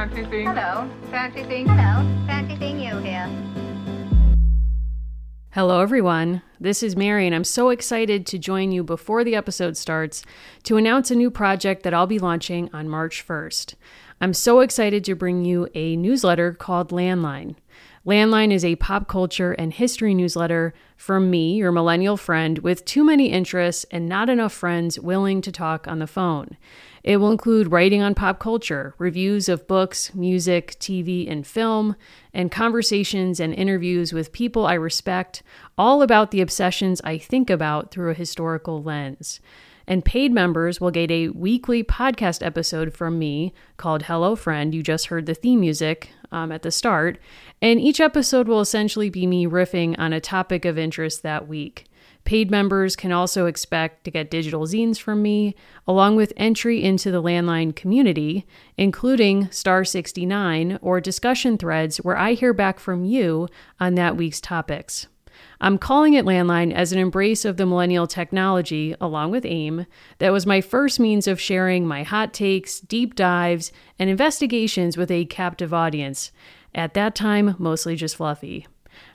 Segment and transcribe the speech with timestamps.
[0.00, 0.46] fancy seeing.
[0.46, 1.66] Hello, fancy seeing.
[1.66, 3.28] Hello, fancy seeing you here.
[5.50, 6.40] Hello, everyone.
[6.58, 10.22] This is Mary, and I'm so excited to join you before the episode starts
[10.62, 13.74] to announce a new project that I'll be launching on March 1st.
[14.22, 17.56] I'm so excited to bring you a newsletter called Landline.
[18.06, 23.04] Landline is a pop culture and history newsletter from me, your millennial friend, with too
[23.04, 26.56] many interests and not enough friends willing to talk on the phone.
[27.02, 31.96] It will include writing on pop culture, reviews of books, music, TV, and film,
[32.34, 35.42] and conversations and interviews with people I respect,
[35.78, 39.40] all about the obsessions I think about through a historical lens.
[39.86, 44.72] And paid members will get a weekly podcast episode from me called Hello Friend.
[44.72, 47.18] You just heard the theme music um, at the start.
[47.60, 51.89] And each episode will essentially be me riffing on a topic of interest that week.
[52.24, 55.54] Paid members can also expect to get digital zines from me,
[55.86, 58.46] along with entry into the Landline community,
[58.76, 63.48] including Star 69 or discussion threads where I hear back from you
[63.80, 65.08] on that week's topics.
[65.60, 69.86] I'm calling it Landline as an embrace of the millennial technology, along with AIM,
[70.18, 75.10] that was my first means of sharing my hot takes, deep dives, and investigations with
[75.10, 76.32] a captive audience.
[76.74, 78.66] At that time, mostly just fluffy.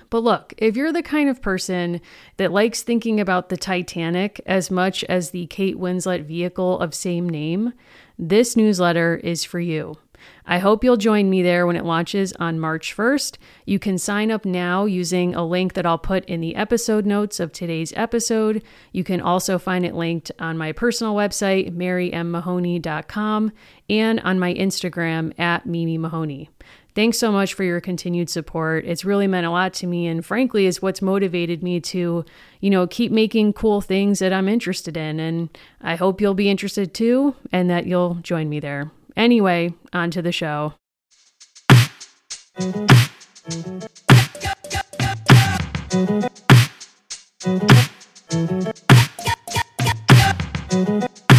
[0.09, 2.01] But look, if you're the kind of person
[2.37, 7.29] that likes thinking about the Titanic as much as the Kate Winslet vehicle of same
[7.29, 7.73] name,
[8.17, 9.97] this newsletter is for you.
[10.45, 13.37] I hope you'll join me there when it launches on March 1st.
[13.65, 17.39] You can sign up now using a link that I'll put in the episode notes
[17.39, 18.63] of today's episode.
[18.91, 23.51] You can also find it linked on my personal website, marymahoney.com,
[23.89, 26.49] and on my Instagram at Mimi Mahoney.
[26.95, 28.85] Thanks so much for your continued support.
[28.85, 32.23] It's really meant a lot to me and frankly is what's motivated me to,
[32.61, 35.49] you know, keep making cool things that I'm interested in and
[35.81, 38.91] I hope you'll be interested too and that you'll join me there.
[39.17, 40.73] Anyway, on to the show.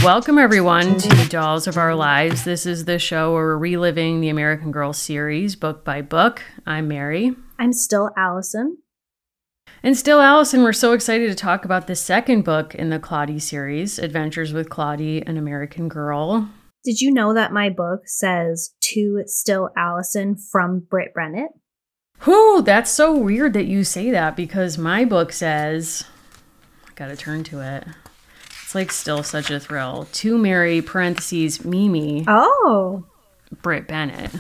[0.07, 2.45] Welcome, everyone, to Dolls of Our Lives.
[2.45, 6.45] This is the show where we're reliving the American Girl series book by book.
[6.65, 7.35] I'm Mary.
[7.59, 8.79] I'm still Allison.
[9.83, 13.41] And still, Allison, we're so excited to talk about the second book in the Claudie
[13.41, 16.51] series, Adventures with Claudie, an American Girl.
[16.85, 21.51] Did you know that my book says to Still Allison from Brit Bennett?
[22.23, 26.05] Whew, that's so weird that you say that because my book says,
[26.87, 27.89] I gotta turn to it.
[28.67, 30.09] It's like still such a thrill.
[30.11, 32.25] To Mary, parentheses, Mimi.
[32.27, 33.05] Oh.
[33.63, 34.33] Brit Bennett.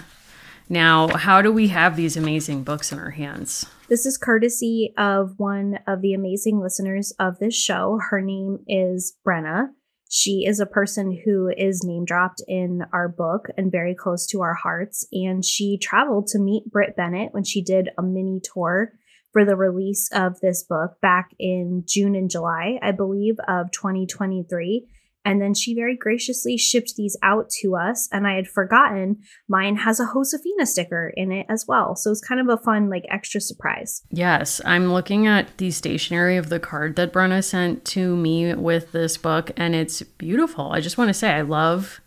[0.68, 3.66] Now, how do we have these amazing books in our hands?
[3.88, 8.00] This is courtesy of one of the amazing listeners of this show.
[8.10, 9.68] Her name is Brenna.
[10.10, 14.40] She is a person who is name dropped in our book and very close to
[14.40, 15.06] our hearts.
[15.12, 18.90] And she traveled to meet Brit Bennett when she did a mini tour
[19.36, 24.86] for the release of this book back in June and July, I believe, of 2023.
[25.26, 28.08] And then she very graciously shipped these out to us.
[28.10, 31.96] And I had forgotten mine has a Josefina sticker in it as well.
[31.96, 34.04] So it's kind of a fun, like, extra surprise.
[34.08, 34.62] Yes.
[34.64, 39.18] I'm looking at the stationery of the card that Brenna sent to me with this
[39.18, 40.72] book, and it's beautiful.
[40.72, 42.00] I just want to say, I love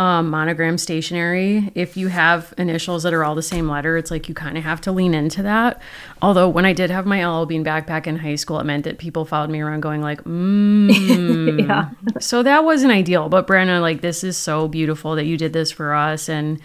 [0.00, 1.70] um, monogram stationery.
[1.74, 4.64] If you have initials that are all the same letter, it's like you kind of
[4.64, 5.78] have to lean into that.
[6.22, 8.96] Although when I did have my LL Bean backpack in high school, it meant that
[8.96, 10.20] people followed me around going like,
[11.66, 11.90] yeah.
[12.18, 13.28] So that wasn't ideal.
[13.28, 16.30] But Brenna, like, this is so beautiful that you did this for us.
[16.30, 16.62] And,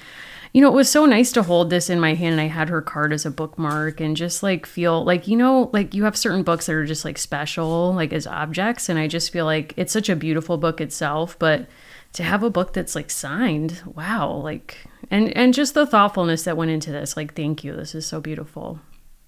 [0.54, 2.70] you know, it was so nice to hold this in my hand and I had
[2.70, 6.16] her card as a bookmark and just like feel like, you know, like you have
[6.16, 8.88] certain books that are just like special, like as objects.
[8.88, 11.68] And I just feel like it's such a beautiful book itself, but
[12.16, 13.82] to have a book that's like signed.
[13.86, 14.78] Wow like
[15.12, 18.20] and and just the thoughtfulness that went into this like thank you this is so
[18.20, 18.80] beautiful.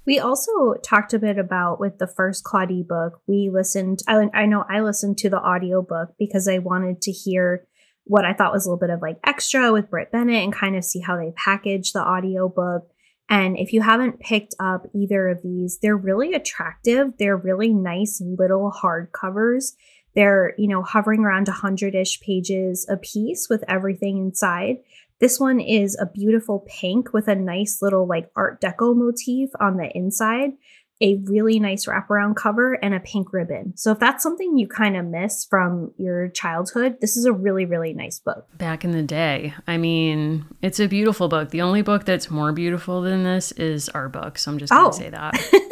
[0.05, 4.45] We also talked a bit about with the first claudie book we listened I, I
[4.45, 7.67] know i listened to the audio book because i wanted to hear
[8.05, 10.77] what i thought was a little bit of like extra with brit bennett and kind
[10.77, 12.89] of see how they package the audio book.
[13.29, 17.17] And if you haven't picked up either of these they're really attractive.
[17.19, 19.73] They're really nice little hardcovers
[20.17, 24.77] they're, you know, hovering around 100 ish pages a piece with everything inside.
[25.19, 29.77] This one is a beautiful pink with a nice little like art deco motif on
[29.77, 30.53] the inside,
[31.01, 33.77] a really nice wraparound cover, and a pink ribbon.
[33.77, 37.65] So if that's something you kind of miss from your childhood, this is a really,
[37.65, 38.47] really nice book.
[38.57, 41.51] Back in the day, I mean, it's a beautiful book.
[41.51, 44.39] The only book that's more beautiful than this is our book.
[44.39, 44.99] So I'm just going to oh.
[44.99, 45.63] say that.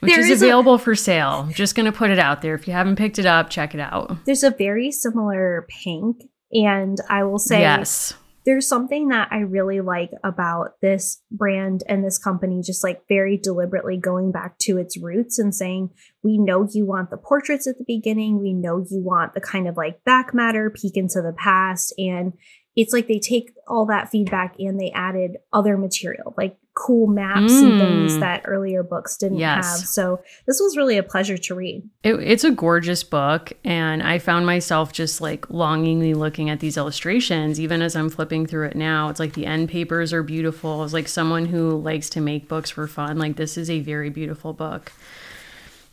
[0.00, 1.44] which is, is, available a, for sale.
[1.46, 2.54] I'm just going to put it out there.
[2.54, 4.24] If you haven't picked it up, check it out.
[4.24, 6.22] There's a very similar pink,
[6.52, 8.14] and I will say yes.
[8.44, 13.36] there's something that I really like about this brand and this company, just like very
[13.36, 15.90] deliberately going back to its roots and saying,
[16.22, 18.40] we know you want the portraits at the beginning.
[18.40, 21.92] We know you want the kind of like back matter, peek into the past.
[21.98, 22.32] And
[22.78, 27.52] it's like they take all that feedback and they added other material, like cool maps
[27.52, 27.64] mm.
[27.64, 28.20] and things mm.
[28.20, 29.80] that earlier books didn't yes.
[29.80, 29.88] have.
[29.88, 31.82] So this was really a pleasure to read.
[32.04, 36.76] It, it's a gorgeous book, and I found myself just like longingly looking at these
[36.76, 39.08] illustrations, even as I'm flipping through it now.
[39.08, 40.84] It's like the end papers are beautiful.
[40.84, 44.10] It's like someone who likes to make books for fun, like this is a very
[44.10, 44.92] beautiful book.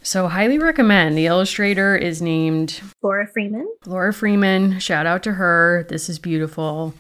[0.03, 1.17] So, highly recommend.
[1.17, 3.67] The illustrator is named Laura Freeman.
[3.87, 4.77] Laura Freeman.
[4.77, 5.87] Shout out to her.
[5.89, 6.93] This is beautiful.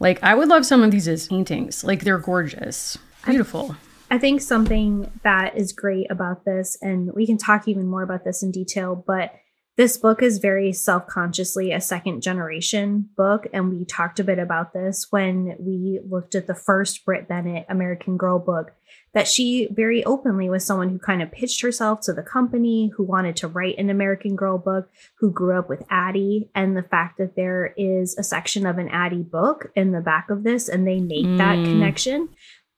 [0.00, 1.84] Like, I would love some of these as paintings.
[1.84, 2.96] Like, they're gorgeous.
[3.26, 3.76] Beautiful.
[4.10, 8.24] I think something that is great about this, and we can talk even more about
[8.24, 9.34] this in detail, but
[9.76, 13.46] this book is very self consciously a second generation book.
[13.52, 17.66] And we talked a bit about this when we looked at the first Brit Bennett
[17.68, 18.72] American Girl book,
[19.12, 23.02] that she very openly was someone who kind of pitched herself to the company, who
[23.02, 24.88] wanted to write an American Girl book,
[25.18, 26.48] who grew up with Addie.
[26.54, 30.30] And the fact that there is a section of an Addie book in the back
[30.30, 31.36] of this and they make mm.
[31.36, 32.30] that connection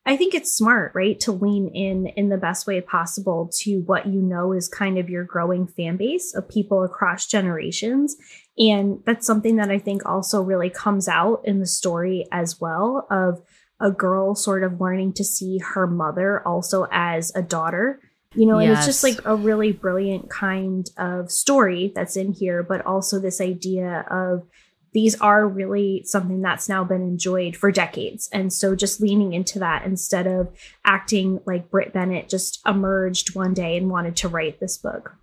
[0.07, 4.07] I think it's smart, right, to lean in in the best way possible to what
[4.07, 8.17] you know is kind of your growing fan base of people across generations.
[8.57, 13.07] And that's something that I think also really comes out in the story as well
[13.11, 13.43] of
[13.81, 18.01] a girl sort of learning to see her mother also as a daughter.
[18.35, 18.69] You know, yes.
[18.69, 23.19] and it's just like a really brilliant kind of story that's in here, but also
[23.19, 24.47] this idea of
[24.93, 28.29] these are really something that's now been enjoyed for decades.
[28.33, 30.49] And so just leaning into that instead of
[30.85, 35.17] acting like Brit Bennett just emerged one day and wanted to write this book.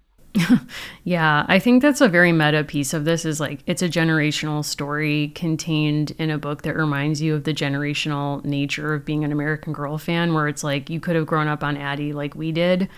[1.04, 4.66] yeah, I think that's a very meta piece of this is like it's a generational
[4.66, 9.32] story contained in a book that reminds you of the generational nature of being an
[9.32, 12.52] American Girl fan where it's like you could have grown up on Addie like we
[12.52, 12.90] did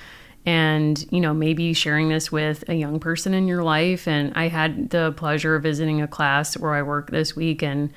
[0.48, 4.08] and you know maybe sharing this with a young person in your life.
[4.08, 7.62] And i had the pleasure of visiting a class where i work this week.
[7.62, 7.94] And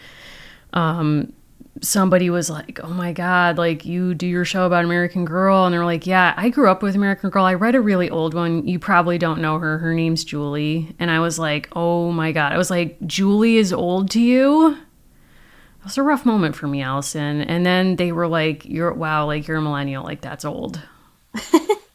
[0.72, 1.32] um,
[1.80, 5.64] somebody was like oh my god like you do your show about american girl.
[5.64, 7.44] And they're like yeah i grew up with american girl.
[7.44, 8.66] I read a really old one.
[8.66, 9.78] You probably don't know her.
[9.78, 10.94] Her name's julie.
[10.98, 12.52] And i was like oh my god.
[12.52, 14.72] I was like julie is old to you?
[14.72, 17.42] It was a rough moment for me allison.
[17.42, 20.02] And then they were like you're wow like you're a millennial.
[20.02, 20.82] Like that's old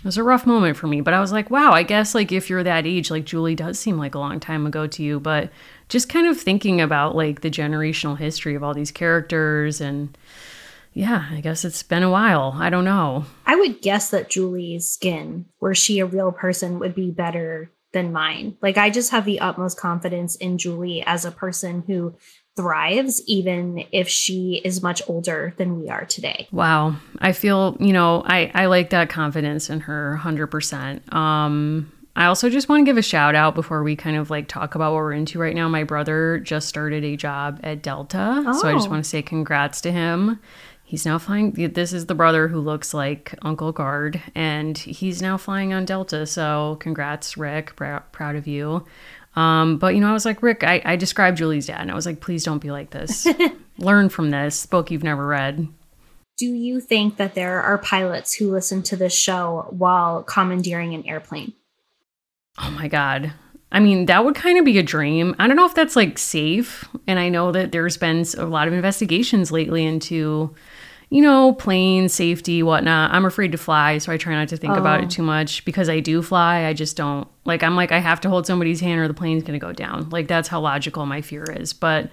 [0.00, 2.32] It was a rough moment for me, but I was like, wow, I guess like
[2.32, 5.20] if you're that age, like Julie does seem like a long time ago to you,
[5.20, 5.50] but
[5.90, 10.16] just kind of thinking about like the generational history of all these characters and
[10.94, 12.56] yeah, I guess it's been a while.
[12.56, 13.26] I don't know.
[13.46, 18.12] I would guess that Julie's skin, were she a real person, would be better than
[18.12, 18.56] mine.
[18.62, 22.16] Like I just have the utmost confidence in Julie as a person who
[22.60, 26.46] thrives even if she is much older than we are today.
[26.52, 26.96] Wow.
[27.18, 31.12] I feel, you know, I I like that confidence in her 100%.
[31.14, 34.46] Um I also just want to give a shout out before we kind of like
[34.46, 35.68] talk about what we're into right now.
[35.68, 38.44] My brother just started a job at Delta.
[38.46, 38.60] Oh.
[38.60, 38.90] So I just oh.
[38.90, 40.38] want to say congrats to him.
[40.84, 41.52] He's now flying.
[41.52, 46.26] This is the brother who looks like Uncle Gard, and he's now flying on Delta.
[46.26, 47.76] So congrats, Rick.
[47.76, 48.84] proud of you.
[49.36, 51.94] Um, but you know, I was like, Rick, I, I described Julie's dad, and I
[51.94, 53.26] was like, please don't be like this.
[53.78, 55.68] Learn from this book you've never read.
[56.36, 61.06] Do you think that there are pilots who listen to this show while commandeering an
[61.06, 61.52] airplane?
[62.58, 63.32] Oh my god.
[63.72, 65.36] I mean, that would kind of be a dream.
[65.38, 66.88] I don't know if that's like safe.
[67.06, 70.54] And I know that there's been a lot of investigations lately into
[71.10, 73.12] you know, plane safety, whatnot.
[73.12, 74.78] I'm afraid to fly, so I try not to think oh.
[74.78, 75.08] about it oh.
[75.08, 76.66] too much because I do fly.
[76.66, 77.64] I just don't like.
[77.64, 80.08] I'm like I have to hold somebody's hand or the plane's gonna go down.
[80.10, 81.72] Like that's how logical my fear is.
[81.72, 82.10] But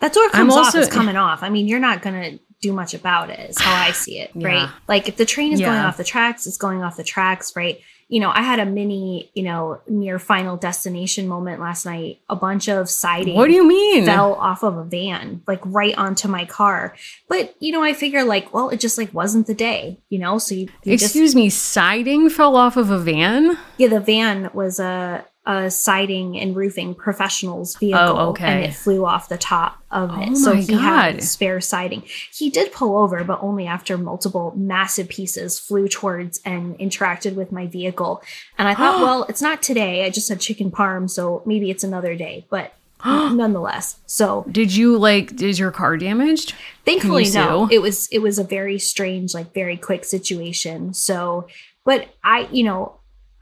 [0.00, 0.84] that door comes also, off.
[0.84, 1.42] It's coming off.
[1.42, 3.50] I mean, you're not gonna do much about it.
[3.50, 4.32] Is how I see it.
[4.34, 4.68] Right?
[4.86, 5.68] Like if the train is yeah.
[5.68, 7.56] going off the tracks, it's going off the tracks.
[7.56, 7.80] Right?
[8.08, 12.20] You know, I had a mini, you know, near final destination moment last night.
[12.28, 13.36] A bunch of siding.
[13.36, 14.04] What do you mean?
[14.04, 16.94] Fell off of a van, like right onto my car.
[17.28, 20.38] But you know, I figure like, well, it just like wasn't the day, you know.
[20.38, 23.58] So you, you excuse just, me, siding fell off of a van.
[23.78, 28.46] Yeah, the van was a a siding and roofing professional's vehicle oh, okay.
[28.46, 30.36] and it flew off the top of oh it.
[30.36, 30.80] So he God.
[30.80, 32.02] had spare siding.
[32.32, 37.52] He did pull over, but only after multiple massive pieces flew towards and interacted with
[37.52, 38.22] my vehicle.
[38.56, 40.04] And I thought, well, it's not today.
[40.04, 42.46] I just had chicken parm, so maybe it's another day.
[42.48, 42.72] But
[43.04, 44.00] nonetheless.
[44.06, 46.54] So did you like is your car damaged?
[46.86, 47.68] Thankfully no.
[47.70, 50.94] It was it was a very strange, like very quick situation.
[50.94, 51.48] So
[51.84, 52.96] but I, you know,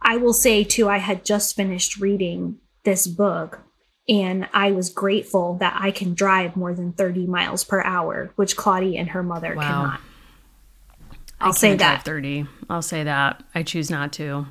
[0.05, 3.61] I will say too, I had just finished reading this book
[4.09, 8.57] And I was grateful that I can drive more than 30 miles per hour, which
[8.57, 9.63] Claudie and her mother Wow.
[9.63, 10.01] cannot.
[11.41, 12.05] I I'll say that.
[12.05, 12.47] 30.
[12.69, 13.43] I'll say that.
[13.55, 14.47] I choose not to.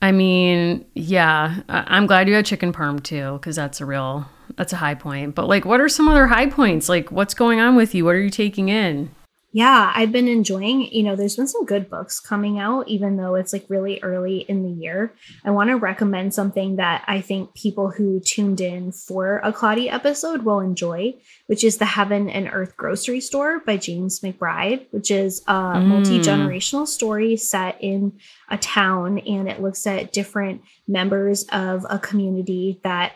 [0.00, 4.26] I mean, yeah, I- I'm glad you had chicken parm too, because that's a real,
[4.56, 5.34] that's a high point.
[5.34, 6.88] But like, what are some other high points?
[6.88, 8.04] Like, what's going on with you?
[8.04, 9.10] What are you taking in?
[9.54, 13.34] Yeah, I've been enjoying, you know, there's been some good books coming out, even though
[13.34, 15.12] it's like really early in the year.
[15.44, 19.90] I want to recommend something that I think people who tuned in for a Claudie
[19.90, 21.16] episode will enjoy,
[21.48, 25.86] which is The Heaven and Earth Grocery Store by James McBride, which is a Mm.
[25.86, 28.12] multi generational story set in
[28.48, 33.12] a town and it looks at different members of a community that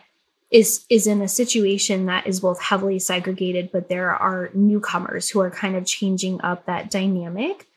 [0.51, 5.39] is is in a situation that is both heavily segregated but there are newcomers who
[5.41, 7.67] are kind of changing up that dynamic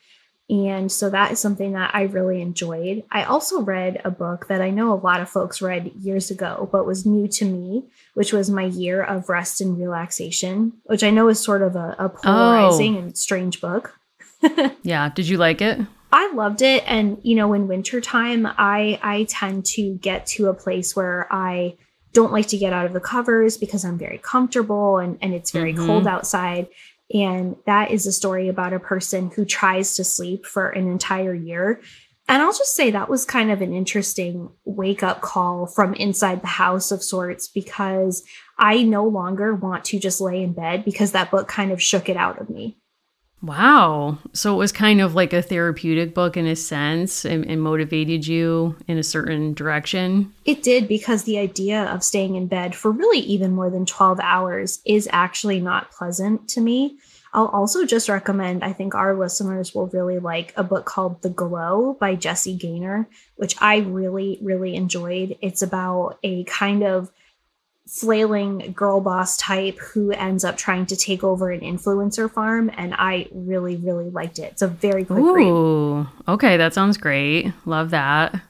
[0.51, 3.05] and so that is something that I really enjoyed.
[3.13, 6.69] I also read a book that I know a lot of folks read years ago,
[6.73, 7.85] but was new to me,
[8.15, 11.95] which was My Year of Rest and Relaxation, which I know is sort of a,
[12.01, 12.99] a polarizing oh.
[12.99, 13.97] and strange book.
[14.83, 15.11] Yeah.
[15.11, 15.79] Did you like it?
[16.11, 16.83] I loved it.
[16.87, 21.77] And, you know, in wintertime, I I tend to get to a place where I
[22.13, 25.51] don't like to get out of the covers because I'm very comfortable and, and it's
[25.51, 25.87] very Mhm.
[25.87, 26.69] cold outside.
[27.13, 31.35] And that is a story about a person who tries to sleep for an entire
[31.35, 31.81] year.
[32.29, 36.43] And I'll just say that was kind of an interesting wake up call from inside
[36.43, 38.23] the house of sorts because
[38.57, 42.09] I no longer want to just lay in bed because that book kind of shook
[42.09, 42.77] it out of me.
[43.43, 44.19] Wow.
[44.33, 48.27] So it was kind of like a therapeutic book in a sense and, and motivated
[48.27, 50.33] you in a certain direction.
[50.45, 54.21] It did because the idea of staying in bed for really even more than 12
[54.21, 56.99] hours is actually not pleasant to me.
[57.33, 61.31] I'll also just recommend, I think our listeners will really like a book called The
[61.31, 63.07] Glow by Jessie Gaylord,
[63.37, 65.39] which I really, really enjoyed.
[65.41, 67.11] It's about a kind of
[67.91, 72.71] flailing girl boss type who ends up trying to take over an influencer farm.
[72.77, 74.53] And I really, really liked it.
[74.53, 76.07] It's a very quick read.
[76.29, 77.53] Okay, that sounds great.
[77.67, 78.41] Love that.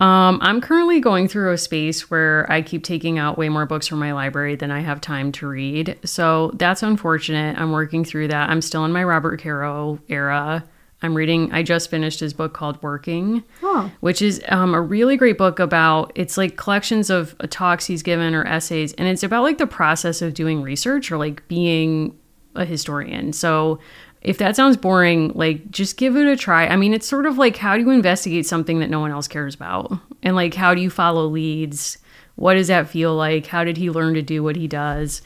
[0.00, 3.86] Um, I'm currently going through a space where I keep taking out way more books
[3.86, 5.98] from my library than I have time to read.
[6.04, 7.58] So that's unfortunate.
[7.58, 8.48] I'm working through that.
[8.48, 10.64] I'm still in my Robert Caro era.
[11.02, 15.16] I'm reading, I just finished his book called Working Oh, which is um, a really
[15.16, 19.22] great book about it's like collections of uh, talks he's given or essays and it's
[19.22, 22.16] about like the process of doing research or like being
[22.54, 23.32] a historian.
[23.32, 23.80] So
[24.20, 26.66] if that sounds boring like just give it a try.
[26.66, 29.28] I mean it's sort of like how do you investigate something that no one else
[29.28, 29.92] cares about?
[30.22, 31.98] And like how do you follow leads?
[32.36, 33.46] What does that feel like?
[33.46, 35.20] How did he learn to do what he does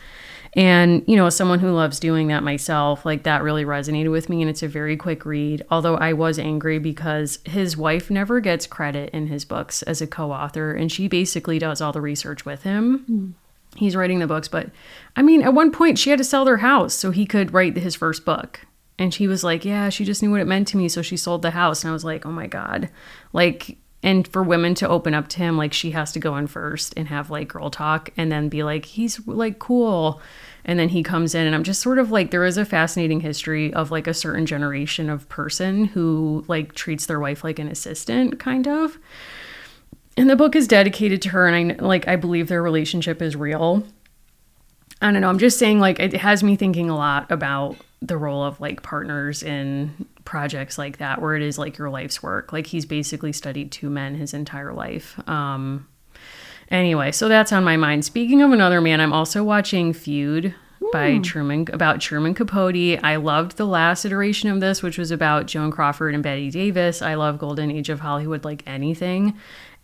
[0.56, 4.30] and, you know, as someone who loves doing that myself, like that really resonated with
[4.30, 4.40] me.
[4.40, 5.62] And it's a very quick read.
[5.70, 10.06] Although I was angry because his wife never gets credit in his books as a
[10.06, 13.04] co author, and she basically does all the research with him.
[13.06, 13.30] Hmm.
[13.76, 14.48] He's writing the books.
[14.48, 14.70] But
[15.14, 17.76] I mean, at one point, she had to sell their house so he could write
[17.76, 18.62] his first book.
[18.98, 20.88] And she was like, Yeah, she just knew what it meant to me.
[20.88, 21.84] So she sold the house.
[21.84, 22.88] And I was like, Oh my God.
[23.34, 26.46] Like, and for women to open up to him, like she has to go in
[26.46, 30.20] first and have like girl talk and then be like, he's like cool.
[30.64, 33.20] And then he comes in, and I'm just sort of like, there is a fascinating
[33.20, 37.68] history of like a certain generation of person who like treats their wife like an
[37.68, 38.98] assistant, kind of.
[40.16, 43.36] And the book is dedicated to her, and I like, I believe their relationship is
[43.36, 43.84] real.
[45.00, 45.28] I don't know.
[45.28, 48.82] I'm just saying, like, it has me thinking a lot about the role of like
[48.82, 52.52] partners in projects like that, where it is like your life's work.
[52.52, 55.20] Like, he's basically studied two men his entire life.
[55.28, 55.86] Um,
[56.70, 58.04] anyway, so that's on my mind.
[58.04, 60.54] Speaking of another man, I'm also watching Feud
[60.92, 63.00] by Truman about Truman Capote.
[63.02, 67.02] I loved the last iteration of this, which was about Joan Crawford and Bette Davis.
[67.02, 69.36] I love Golden Age of Hollywood like anything.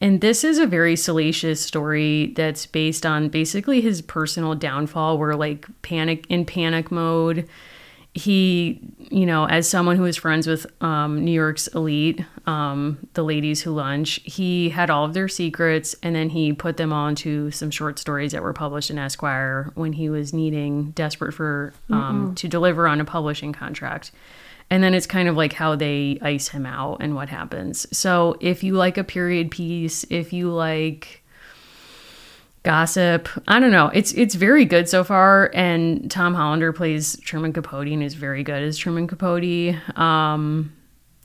[0.03, 5.37] And this is a very salacious story that's based on basically his personal downfall, where
[5.37, 7.49] like panic in panic mode.
[8.13, 13.23] He, you know, as someone who was friends with um, New York's elite, um, the
[13.23, 17.07] ladies who lunch, he had all of their secrets and then he put them all
[17.07, 21.73] into some short stories that were published in Esquire when he was needing, desperate for,
[21.91, 24.11] um, to deliver on a publishing contract.
[24.73, 27.87] And then it's kind of like how they ice him out and what happens.
[27.95, 31.23] So if you like a period piece, if you like
[32.63, 33.91] gossip, I don't know.
[33.93, 35.51] It's it's very good so far.
[35.53, 39.75] And Tom Hollander plays Truman Capote and is very good as Truman Capote.
[39.99, 40.73] Um,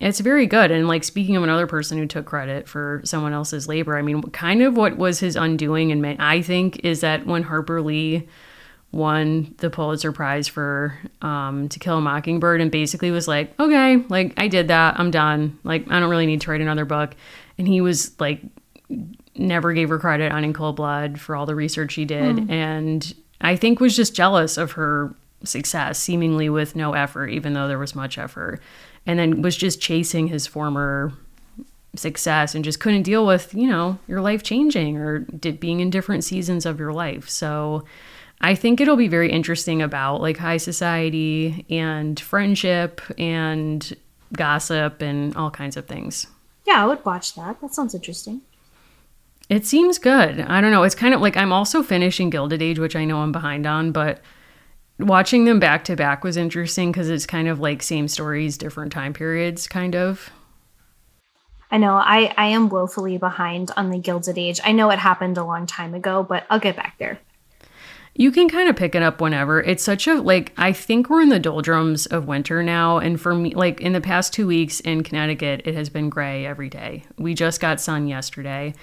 [0.02, 0.70] it's very good.
[0.70, 4.24] And like speaking of another person who took credit for someone else's labor, I mean,
[4.24, 8.28] kind of what was his undoing, and I think is that when Harper Lee
[8.92, 13.98] won the Pulitzer Prize for um, To Kill a Mockingbird and basically was like, okay,
[14.10, 15.60] like I did that, I'm done.
[15.64, 17.16] Like I don't really need to write another book.
[17.58, 18.42] And he was like
[19.36, 23.14] never gave her credit on In Cold Blood for all the research she did, and
[23.42, 25.14] I think was just jealous of her
[25.44, 28.62] success, seemingly with no effort, even though there was much effort,
[29.06, 31.14] and then was just chasing his former
[31.96, 35.90] success and just couldn't deal with you know your life changing or did being in
[35.90, 37.30] different seasons of your life.
[37.30, 37.86] So
[38.42, 43.96] i think it'll be very interesting about like high society and friendship and
[44.34, 46.28] gossip and all kinds of things
[46.66, 47.62] Yeah, I would watch that.
[47.62, 48.42] That sounds interesting.
[49.50, 52.80] it seems good i don't know it's kind of like i'm also finishing gilded age
[52.80, 54.20] which i know i'm behind on but
[55.00, 58.92] watching them back to back was interesting because it's kind of like same stories different
[58.92, 60.30] time periods kind of
[61.70, 64.62] I know I, I am woefully behind on the Gilded Age.
[64.64, 67.20] I know it happened a long time ago, but I'll get back there.
[68.20, 69.62] You can kind of pick it up whenever.
[69.62, 73.36] It's such a like I think we're in the doldrums of winter now and for
[73.36, 77.04] me like in the past 2 weeks in Connecticut it has been gray every day.
[77.18, 78.74] We just got sun yesterday.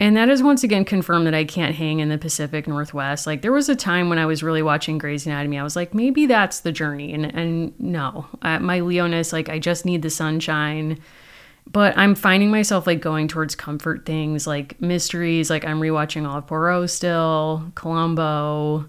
[0.00, 3.26] And that has once again confirmed that I can't hang in the Pacific Northwest.
[3.26, 5.58] Like there was a time when I was really watching Grey's Anatomy.
[5.58, 7.12] I was like, maybe that's the journey.
[7.12, 11.00] And and no, uh, my Leoness, like I just need the sunshine.
[11.70, 15.50] But I'm finding myself like going towards comfort things like mysteries.
[15.50, 18.88] Like I'm rewatching all of Poirot still, Columbo,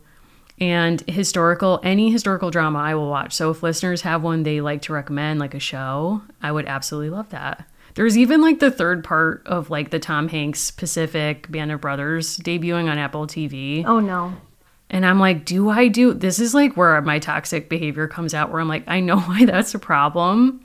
[0.61, 1.79] and historical.
[1.83, 3.33] Any historical drama I will watch.
[3.33, 7.09] So if listeners have one they like to recommend, like a show, I would absolutely
[7.09, 7.67] love that.
[7.95, 12.37] There's even like the third part of like the Tom Hanks Pacific Band of Brothers
[12.37, 13.83] debuting on Apple TV.
[13.85, 14.33] Oh no.
[14.89, 16.39] And I'm like, do I do this?
[16.39, 19.73] Is like where my toxic behavior comes out, where I'm like, I know why that's
[19.75, 20.63] a problem.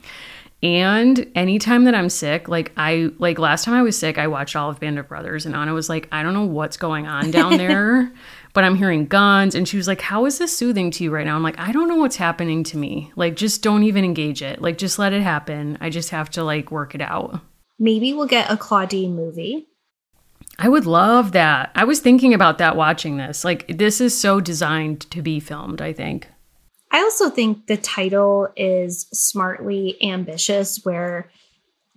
[0.65, 4.55] And anytime that I'm sick, like I like last time I was sick, I watched
[4.55, 7.29] all of Band of Brothers, and Anna was like, I don't know what's going on
[7.29, 8.11] down there,
[8.53, 9.53] but I'm hearing guns.
[9.53, 11.35] And she was like, How is this soothing to you right now?
[11.35, 13.11] I'm like, I don't know what's happening to me.
[13.15, 14.59] Like, just don't even engage it.
[14.59, 15.77] Like, just let it happen.
[15.81, 17.41] I just have to like work it out.
[17.77, 19.67] Maybe we'll get a Claudie movie.
[20.57, 21.73] I would love that.
[21.75, 23.45] I was thinking about that watching this.
[23.45, 26.27] Like, this is so designed to be filmed, I think.
[26.95, 31.29] I also think the title is smartly ambitious, where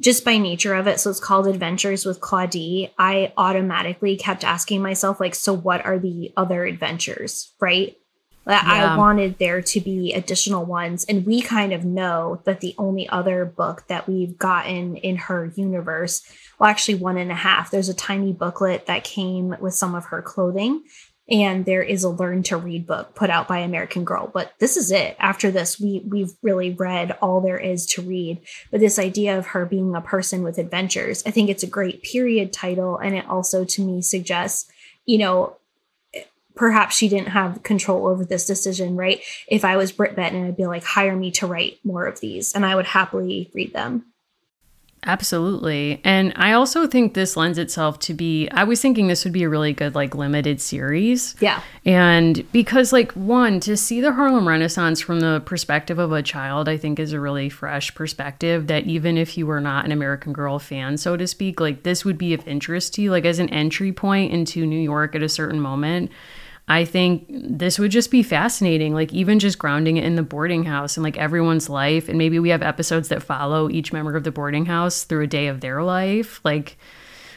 [0.00, 2.92] just by nature of it, so it's called Adventures with Claudie.
[2.98, 7.96] I automatically kept asking myself, like, so what are the other adventures, right?
[8.44, 8.94] That Yeah.
[8.94, 11.04] I wanted there to be additional ones.
[11.04, 15.52] And we kind of know that the only other book that we've gotten in her
[15.54, 16.22] universe,
[16.58, 20.06] well, actually, one and a half, there's a tiny booklet that came with some of
[20.06, 20.82] her clothing
[21.30, 24.30] and there is a learn to read book put out by American Girl.
[24.32, 25.16] But this is it.
[25.18, 28.40] After this, we we've really read all there is to read.
[28.70, 32.02] But this idea of her being a person with adventures, I think it's a great
[32.02, 34.70] period title, and it also to me suggests,
[35.04, 35.56] you know.
[36.54, 39.20] Perhaps she didn't have control over this decision, right?
[39.46, 42.52] If I was Britt Benton, I'd be like, hire me to write more of these,
[42.52, 44.06] and I would happily read them.
[45.04, 46.00] Absolutely.
[46.04, 49.44] And I also think this lends itself to be I was thinking this would be
[49.44, 51.36] a really good like limited series.
[51.40, 51.62] Yeah.
[51.84, 56.68] And because like one to see the Harlem Renaissance from the perspective of a child
[56.68, 60.32] I think is a really fresh perspective that even if you were not an American
[60.32, 63.38] Girl fan so to speak like this would be of interest to you like as
[63.38, 66.10] an entry point into New York at a certain moment.
[66.70, 70.64] I think this would just be fascinating, like even just grounding it in the boarding
[70.64, 72.08] house and like everyone's life.
[72.08, 75.26] And maybe we have episodes that follow each member of the boarding house through a
[75.26, 76.40] day of their life.
[76.44, 76.76] Like,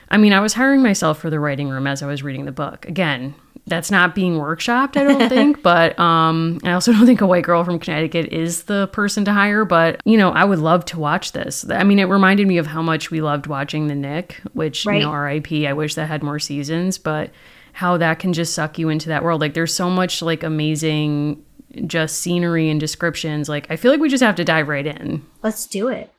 [0.09, 2.51] I mean, I was hiring myself for the writing room as I was reading the
[2.51, 2.85] book.
[2.89, 3.33] Again,
[3.67, 5.63] that's not being workshopped, I don't think.
[5.63, 9.31] But um, I also don't think a white girl from Connecticut is the person to
[9.31, 9.63] hire.
[9.63, 11.63] But, you know, I would love to watch this.
[11.69, 14.99] I mean, it reminded me of how much we loved watching The Knick, which, Right.
[14.99, 16.97] you know, RIP, I wish that had more seasons.
[16.97, 17.29] But
[17.73, 19.41] how that can just suck you into that world.
[19.41, 21.43] Like there's so much like amazing
[21.87, 23.47] just scenery and descriptions.
[23.49, 25.25] Like I feel like we just have to dive right in.
[25.41, 26.11] Let's do it.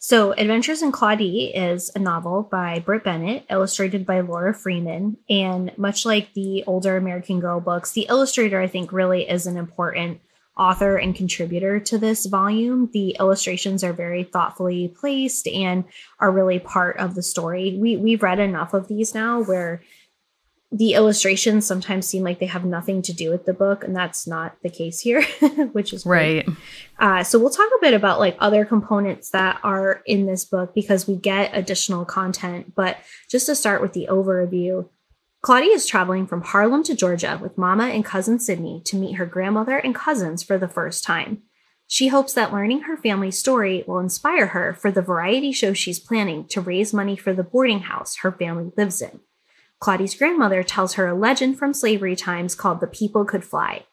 [0.00, 5.16] So, Adventures in Claudie is a novel by Brit Bennett, illustrated by Laura Freeman.
[5.28, 9.56] And much like the older American Girl books, the illustrator, I think, really is an
[9.56, 10.20] important
[10.56, 12.90] author and contributor to this volume.
[12.92, 15.84] The illustrations are very thoughtfully placed and
[16.20, 17.76] are really part of the story.
[17.76, 19.82] We, we've read enough of these now where
[20.70, 24.26] the illustrations sometimes seem like they have nothing to do with the book, and that's
[24.26, 25.22] not the case here,
[25.72, 26.04] which is.
[26.04, 26.46] Right.
[26.98, 30.74] Uh, so we'll talk a bit about like other components that are in this book
[30.74, 32.74] because we get additional content.
[32.74, 32.98] But
[33.30, 34.88] just to start with the overview,
[35.40, 39.24] Claudia is traveling from Harlem to Georgia with Mama and cousin Sydney to meet her
[39.24, 41.42] grandmother and cousins for the first time.
[41.86, 45.98] She hopes that learning her family's story will inspire her for the variety show she's
[45.98, 49.20] planning to raise money for the boarding house her family lives in.
[49.80, 53.84] Claudie's grandmother tells her a legend from slavery times called The People Could Fly.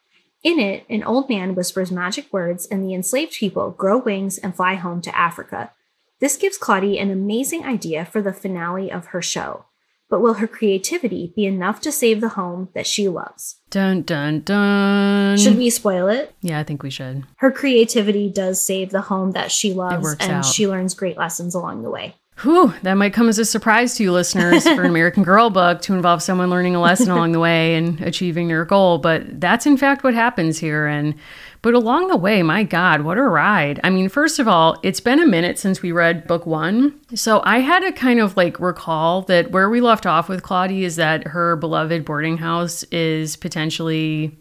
[0.43, 4.55] In it, an old man whispers magic words, and the enslaved people grow wings and
[4.55, 5.71] fly home to Africa.
[6.19, 9.65] This gives Claudie an amazing idea for the finale of her show.
[10.07, 13.59] but will her creativity be enough to save the home that she loves?
[13.71, 15.35] Dun dun dun.
[15.35, 16.31] Should we spoil it?
[16.41, 17.23] Yeah, I think we should.
[17.37, 20.45] Her creativity does save the home that she loves, and out.
[20.45, 22.15] she learns great lessons along the way.
[22.41, 25.81] Whew, that might come as a surprise to you listeners for an American Girl book
[25.83, 29.65] to involve someone learning a lesson along the way and achieving their goal, but that's
[29.65, 31.15] in fact what happens here and
[31.61, 33.79] but along the way, my god, what a ride.
[33.83, 37.15] I mean, first of all, it's been a minute since we read book 1.
[37.15, 40.83] So I had to kind of like recall that where we left off with Claudie
[40.83, 44.37] is that her beloved boarding house is potentially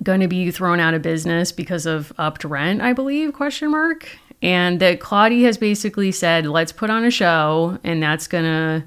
[0.00, 4.08] going to be thrown out of business because of upped rent, I believe, question mark.
[4.42, 8.84] And that Claudia has basically said, let's put on a show and that's going to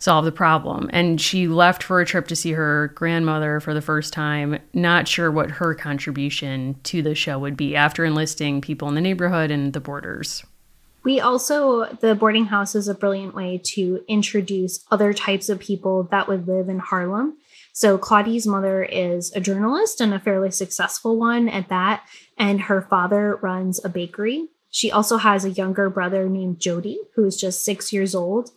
[0.00, 0.90] solve the problem.
[0.92, 5.06] And she left for a trip to see her grandmother for the first time, not
[5.06, 9.50] sure what her contribution to the show would be after enlisting people in the neighborhood
[9.50, 10.42] and the borders.
[11.02, 16.04] We also, the boarding house is a brilliant way to introduce other types of people
[16.04, 17.38] that would live in Harlem.
[17.72, 22.04] So, Claudie's mother is a journalist and a fairly successful one at that,
[22.36, 24.48] and her father runs a bakery.
[24.70, 28.50] She also has a younger brother named Jody, who is just six years old.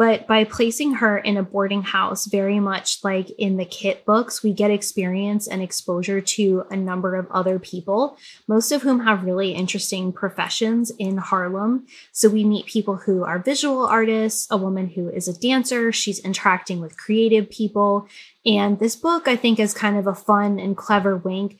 [0.00, 4.42] But by placing her in a boarding house, very much like in the Kit books,
[4.42, 8.16] we get experience and exposure to a number of other people,
[8.48, 11.84] most of whom have really interesting professions in Harlem.
[12.12, 16.18] So we meet people who are visual artists, a woman who is a dancer, she's
[16.20, 18.08] interacting with creative people.
[18.46, 21.58] And this book, I think, is kind of a fun and clever wink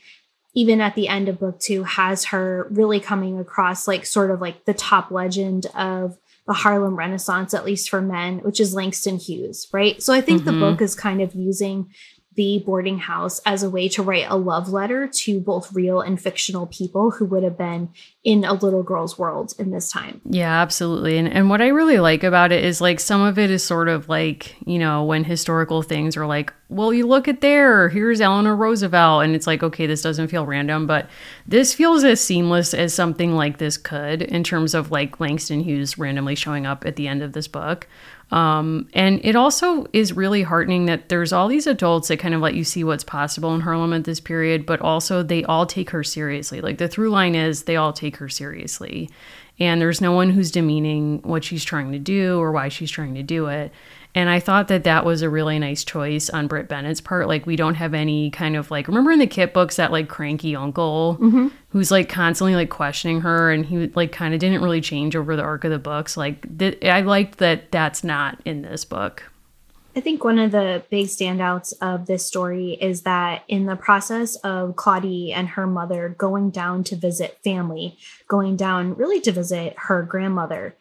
[0.55, 4.41] even at the end of book two has her really coming across like sort of
[4.41, 9.19] like the top legend of the Harlem Renaissance, at least for men, which is Langston
[9.19, 10.03] Hughes, right?
[10.03, 10.61] So I think the mm-hmm.
[10.61, 11.93] book is kind of using
[12.35, 16.21] the boarding house as a way to write a love letter to both real and
[16.21, 17.89] fictional people who would have been
[18.23, 20.21] in a little girl's world in this time.
[20.25, 21.19] Yeah, absolutely.
[21.19, 23.89] And and what I really like about it is like some of it is sort
[23.89, 28.21] of like, you know, when historical things are like, well, you look at there, here's
[28.21, 31.11] Eleanor Roosevelt and it's like, okay, this doesn't feel random, but
[31.49, 35.99] this feels as seamless as something like this could in terms of like Langston Hughes
[35.99, 37.89] randomly showing up at the end of this book.
[38.31, 42.41] Um, and it also is really heartening that there's all these adults that kind of
[42.41, 45.91] let you see what's possible in Harlem at this period, but also they all take
[45.91, 46.61] her seriously.
[46.61, 49.11] Like the through line is they all take her seriously.
[49.59, 53.15] And there's no one who's demeaning what she's trying to do or why she's trying
[53.15, 53.73] to do it.
[54.15, 57.29] And I thought that that was a really nice choice on Brit Bennett's part.
[57.29, 60.09] Like, we don't have any kind of like, remember in the Kit books that like
[60.09, 61.49] cranky uncle mm-hmm.
[61.69, 65.37] who's like constantly like questioning her and he like kind of didn't really change over
[65.37, 66.17] the arc of the books.
[66.17, 69.31] Like, th- I liked that that's not in this book.
[69.95, 74.37] I think one of the big standouts of this story is that in the process
[74.37, 79.75] of Claudie and her mother going down to visit family, going down really to visit
[79.77, 80.77] her grandmother,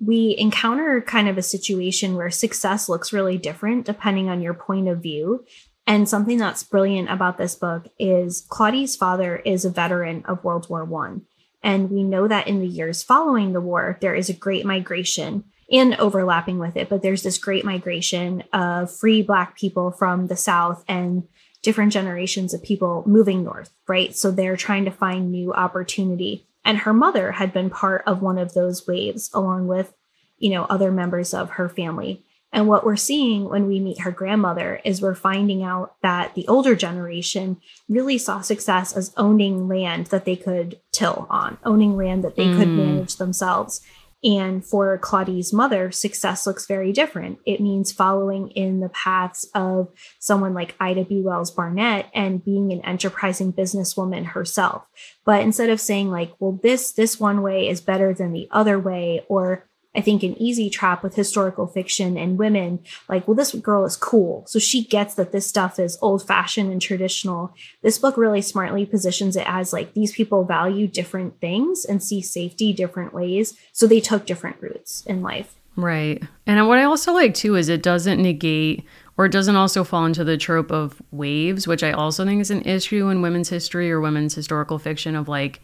[0.00, 4.88] we encounter kind of a situation where success looks really different depending on your point
[4.88, 5.44] of view.
[5.86, 10.68] And something that's brilliant about this book is Claudie's father is a veteran of World
[10.70, 11.22] War One.
[11.62, 15.44] And we know that in the years following the war, there is a great migration
[15.70, 20.36] and overlapping with it, but there's this great migration of free Black people from the
[20.36, 21.28] South and
[21.62, 24.16] different generations of people moving north, right?
[24.16, 26.46] So they're trying to find new opportunity.
[26.64, 29.94] And her mother had been part of one of those waves, along with,
[30.38, 32.24] you know, other members of her family.
[32.52, 36.48] And what we're seeing when we meet her grandmother is we're finding out that the
[36.48, 42.24] older generation really saw success as owning land that they could till on, owning land
[42.24, 42.76] that they could mm.
[42.76, 43.80] manage themselves.
[44.22, 47.38] And for Claudie's mother, success looks very different.
[47.46, 51.22] It means following in the paths of someone like Ida B.
[51.22, 54.84] Wells Barnett and being an enterprising businesswoman herself.
[55.24, 58.78] But instead of saying like, well, this this one way is better than the other
[58.78, 63.52] way, or I think an easy trap with historical fiction and women, like, well, this
[63.54, 64.44] girl is cool.
[64.46, 67.52] So she gets that this stuff is old fashioned and traditional.
[67.82, 72.22] This book really smartly positions it as like these people value different things and see
[72.22, 73.58] safety different ways.
[73.72, 75.56] So they took different routes in life.
[75.74, 76.22] Right.
[76.46, 78.84] And what I also like too is it doesn't negate
[79.16, 82.50] or it doesn't also fall into the trope of waves, which I also think is
[82.50, 85.60] an issue in women's history or women's historical fiction of like,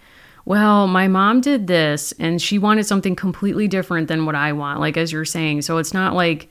[0.46, 4.78] well, my mom did this and she wanted something completely different than what I want,
[4.78, 5.62] like as you're saying.
[5.62, 6.48] So it's not like,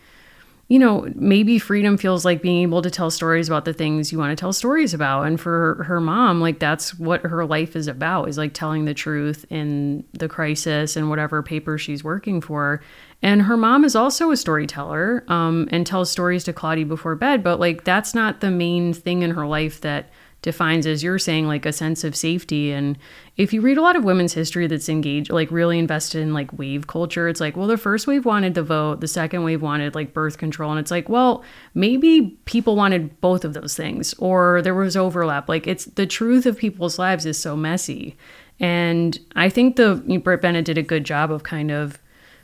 [0.68, 4.18] you know, maybe freedom feels like being able to tell stories about the things you
[4.18, 5.24] want to tell stories about.
[5.24, 8.94] And for her, mom, like that's what her life is about is like telling the
[8.94, 12.82] truth in the crisis and whatever paper she's working for.
[13.22, 17.44] And her mom is also a storyteller um, and tells stories to Claudie before bed,
[17.44, 20.10] but like that's not the main thing in her life that
[20.46, 22.72] defines as you're saying like a sense of safety.
[22.72, 23.00] And
[23.36, 26.56] if you read a lot of women's history that's engaged like really invested in like
[26.58, 29.96] wave culture it's like well the first wave wanted the vote the second wave wanted
[29.96, 30.70] like birth control.
[30.70, 35.50] And it's like well maybe people wanted both of those things or there was overlap.
[35.50, 38.16] Like it's the truth of people's lives is so messy.
[38.60, 42.00] And i think the Brit Bennett did a good job of kind of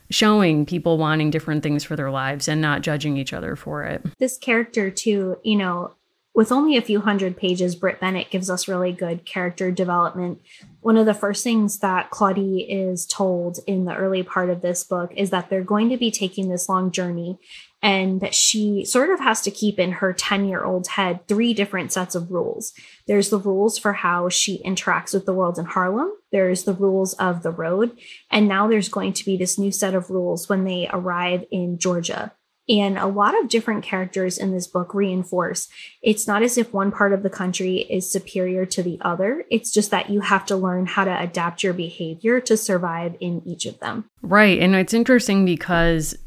[0.09, 4.03] showing people wanting different things for their lives and not judging each other for it.
[4.19, 5.93] This character, too, you know,
[6.33, 10.41] with only a few hundred pages, Brit Bennett gives us really good character development.
[10.79, 14.83] One of the first things that Claudie is told in the early part of this
[14.83, 17.37] book is that they're going to be taking this long journey
[17.83, 21.53] and that she sort of has to keep in her 10 year old head three
[21.53, 22.73] different sets of rules.
[23.07, 27.13] There's the rules for how she interacts with the world in Harlem, there's the rules
[27.15, 27.97] of the road,
[28.29, 31.77] and now there's going to be this new set of rules when they arrive in
[31.77, 32.31] Georgia.
[32.71, 35.67] And a lot of different characters in this book reinforce
[36.01, 39.45] it's not as if one part of the country is superior to the other.
[39.51, 43.41] It's just that you have to learn how to adapt your behavior to survive in
[43.45, 44.05] each of them.
[44.21, 44.59] Right.
[44.59, 46.17] And it's interesting because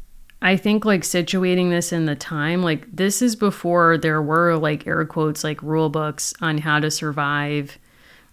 [0.41, 4.85] I think like situating this in the time, like this is before there were like
[4.85, 7.79] air quotes, like rule books on how to survive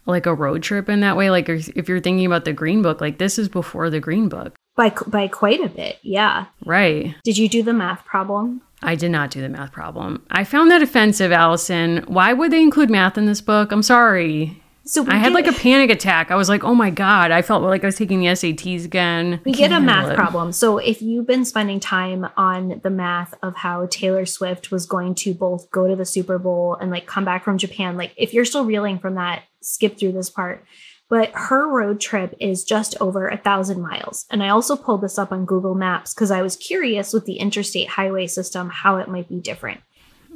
[0.05, 1.31] like a road trip in that way.
[1.31, 4.55] Like if you're thinking about the Green Book, like this is before the Green Book.
[4.77, 6.47] By, by quite a bit, yeah.
[6.65, 7.15] Right.
[7.25, 8.63] Did you do the math problem?
[8.83, 10.23] I did not do the math problem.
[10.31, 12.05] I found that offensive, Allison.
[12.09, 13.71] Why would they include math in this book?
[13.71, 14.59] I'm sorry.
[14.85, 16.33] So we I had get- like a panic attack.
[16.33, 17.31] I was like, oh my God.
[17.31, 19.41] I felt like I was taking the SATs again.
[19.45, 20.17] We get a math it.
[20.17, 20.51] problem.
[20.51, 25.15] So if you've been spending time on the math of how Taylor Swift was going
[25.17, 28.35] to both go to the Super Bowl and like come back from Japan, like if
[28.35, 30.65] you're still reeling from that, skip through this part.
[31.12, 34.25] But her road trip is just over a thousand miles.
[34.31, 37.35] And I also pulled this up on Google Maps because I was curious with the
[37.35, 39.83] interstate highway system how it might be different.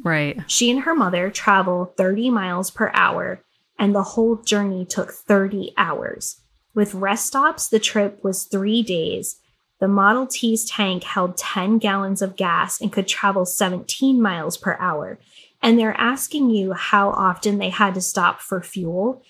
[0.04, 0.38] Right.
[0.46, 3.42] She and her mother travel 30 miles per hour,
[3.78, 6.42] and the whole journey took 30 hours.
[6.74, 9.40] With rest stops, the trip was three days.
[9.80, 14.76] The Model T's tank held 10 gallons of gas and could travel 17 miles per
[14.78, 15.18] hour.
[15.62, 19.22] And they're asking you how often they had to stop for fuel.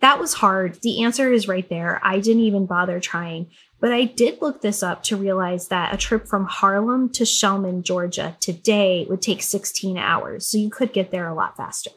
[0.00, 0.78] That was hard.
[0.82, 2.00] The answer is right there.
[2.02, 3.48] I didn't even bother trying.
[3.80, 7.82] But I did look this up to realize that a trip from Harlem to Shellman,
[7.82, 10.46] Georgia today would take 16 hours.
[10.46, 11.90] So you could get there a lot faster.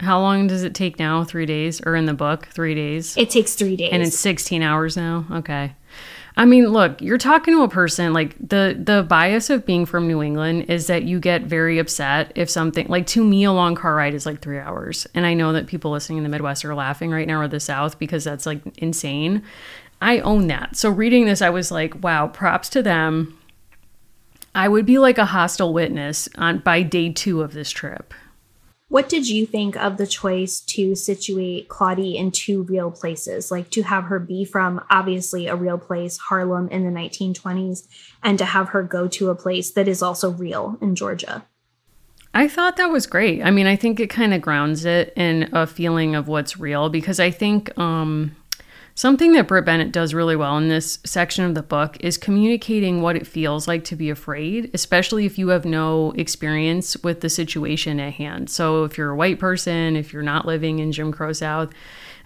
[0.00, 1.24] How long does it take now?
[1.24, 1.80] Three days?
[1.84, 3.16] Or in the book, three days?
[3.16, 3.90] It takes three days.
[3.92, 5.74] and it's 16 hours now okay
[6.36, 10.06] i mean look you're talking to a person like the the bias of being from
[10.06, 13.74] new england is that you get very upset if something like to me a long
[13.74, 15.06] car ride is like three hours.
[15.14, 17.60] And i know that people listening in the midwest are laughing right now or the
[17.60, 19.42] south because that's like insane.
[20.02, 20.76] I own that.
[20.76, 23.36] So reading this i was like wow props to them.
[24.54, 28.14] I would be like a hostile witness on by day two of this trip
[28.90, 33.48] What did you think of the choice to situate Claudie in two real places?
[33.48, 37.86] Like to have her be from obviously a real place, Harlem in the 1920s,
[38.24, 41.46] and to have her go to a place that is also real in Georgia?
[42.34, 43.44] I thought that was great.
[43.44, 46.88] I mean, I think it kind of grounds it in a feeling of what's real
[46.88, 48.34] because I think um,
[48.94, 53.02] something that Brit Bennett does really well in this section of the book is communicating
[53.02, 57.28] what it feels like to be afraid, especially if you have no experience with the
[57.28, 58.50] situation at hand.
[58.50, 61.72] So, if you're a white person, if you're not living in Jim Crow South,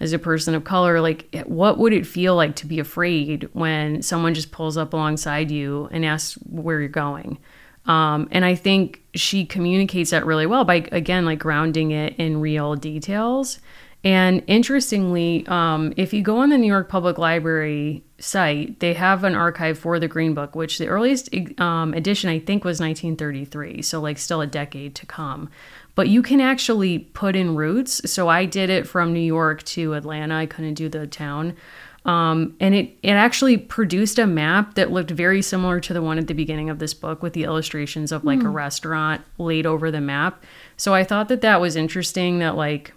[0.01, 4.03] as a person of color, like what would it feel like to be afraid when
[4.03, 7.39] someone just pulls up alongside you and asks where you're going?
[7.87, 12.41] Um, and I think she communicates that really well by, again, like grounding it in
[12.41, 13.61] real details.
[14.05, 19.25] And interestingly, um, if you go on the New York Public Library site, they have
[19.25, 23.81] an archive for the Green Book, which the earliest um, edition I think was 1933,
[23.81, 25.49] so like still a decade to come.
[25.95, 28.11] But you can actually put in routes.
[28.11, 30.37] So I did it from New York to Atlanta.
[30.37, 31.57] I couldn't do the town.
[32.05, 36.19] Um, and it, it actually produced a map that looked very similar to the one
[36.19, 39.91] at the beginning of this book with the illustrations of like a restaurant laid over
[39.91, 40.45] the map.
[40.77, 42.93] So I thought that that was interesting that like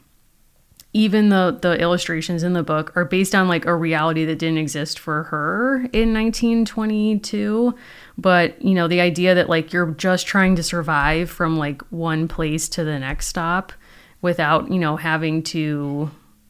[0.97, 4.57] even the the illustrations in the book are based on like a reality that didn't
[4.57, 7.75] exist for her in 1922
[8.17, 12.27] but you know the idea that like you're just trying to survive from like one
[12.27, 13.71] place to the next stop
[14.23, 16.09] without you know having to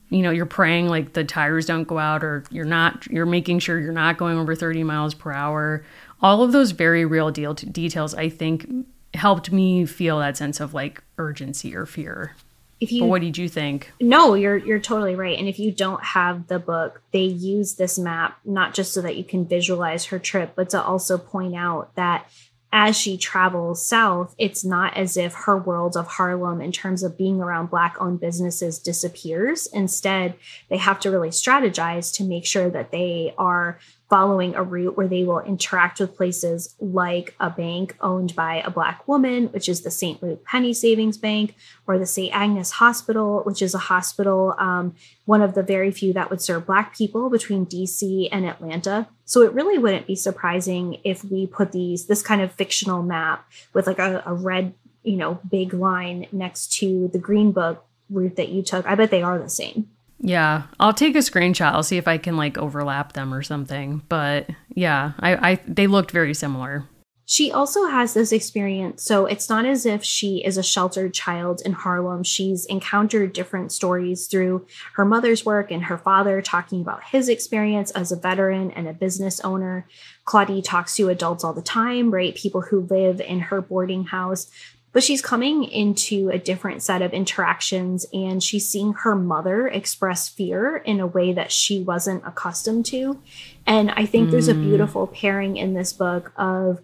[0.10, 3.60] you know you're praying like the tires don't go out or you're not you're making
[3.60, 5.84] sure you're not going over 30 miles per hour.
[6.22, 8.66] All of those very real deal details i think
[9.14, 12.34] helped me feel that sense of like urgency or fear
[12.80, 15.38] If you but what did you think No, you're you're totally right.
[15.38, 19.18] And if you don't have the book, they use this map not just so that
[19.18, 22.30] you can visualize her trip, but to also point out that
[22.72, 27.18] as she travels south, it's not as if her world of Harlem, in terms of
[27.18, 29.68] being around Black owned businesses, disappears.
[29.68, 30.36] Instead,
[30.70, 35.08] they have to really strategize to make sure that they are following a route where
[35.08, 39.82] they will interact with places like a bank owned by a Black woman, which is
[39.82, 40.22] the St.
[40.24, 42.34] Luke Penny Savings Bank, or the St.
[42.34, 46.66] Agnes Hospital, which is a hospital, um, one of the very few that would serve
[46.66, 49.10] Black people between DC and Atlanta.
[49.26, 53.46] So it really wouldn't be surprising if we put these this kind of fictional map
[53.74, 58.38] with like a, a red, you know, big line next to the Green Book route
[58.38, 58.86] that you took.
[58.86, 59.90] I bet they are the same.
[60.20, 61.74] Yeah, I'll take a screenshot.
[61.74, 64.02] I'll see if I can like overlap them or something.
[64.10, 66.86] But yeah, I, I they looked very similar.
[67.30, 69.04] She also has this experience.
[69.04, 72.24] So it's not as if she is a sheltered child in Harlem.
[72.24, 77.92] She's encountered different stories through her mother's work and her father talking about his experience
[77.92, 79.86] as a veteran and a business owner.
[80.24, 82.34] Claudie talks to adults all the time, right?
[82.34, 84.50] People who live in her boarding house
[84.98, 90.28] but she's coming into a different set of interactions and she's seeing her mother express
[90.28, 93.22] fear in a way that she wasn't accustomed to.
[93.68, 94.32] And I think mm.
[94.32, 94.64] there's a mm.
[94.64, 96.82] beautiful pairing in this book of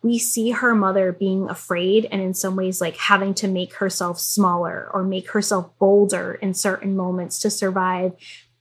[0.00, 4.20] we see her mother being afraid and in some ways like having to make herself
[4.20, 8.12] smaller or make herself bolder in certain moments to survive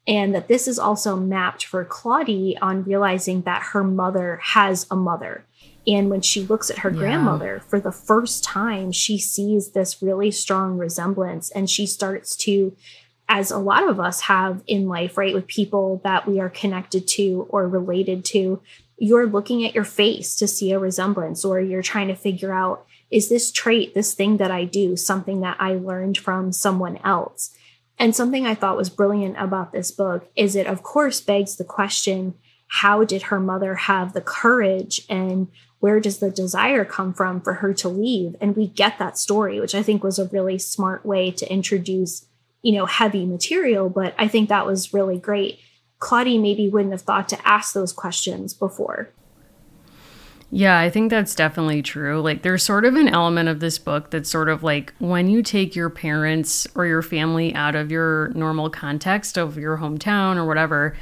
[0.07, 4.95] and that this is also mapped for Claudie on realizing that her mother has a
[4.95, 5.45] mother
[5.87, 6.99] and when she looks at her yeah.
[6.99, 12.75] grandmother for the first time, she sees this really strong resemblance and she starts to,
[13.29, 17.07] as a lot of us have in life, right, with people that we are connected
[17.09, 18.61] to or related to,
[18.97, 22.85] you're looking at your face to see a resemblance or you're trying to figure out
[23.11, 27.55] is this trait, this thing that I do, something that I learned from someone else?
[27.97, 31.63] And something I thought was brilliant about this book is it, of course, begs the
[31.63, 32.33] question
[32.67, 35.47] how did her mother have the courage and
[35.85, 38.35] where does the desire come from for her to leave?
[38.41, 42.25] And we get that story which i think was a really smart way to introduce
[42.63, 45.59] you know heavy material but i think that was really great.
[45.99, 49.09] Claudie maybe wouldn't have thought to ask those questions before.
[50.51, 52.21] Yeah, I think that's definitely true.
[52.21, 55.41] Like, there's sort of an element of this book that's sort of like when you
[55.41, 60.45] take your parents or your family out of your normal context of your hometown or
[60.45, 60.95] whatever,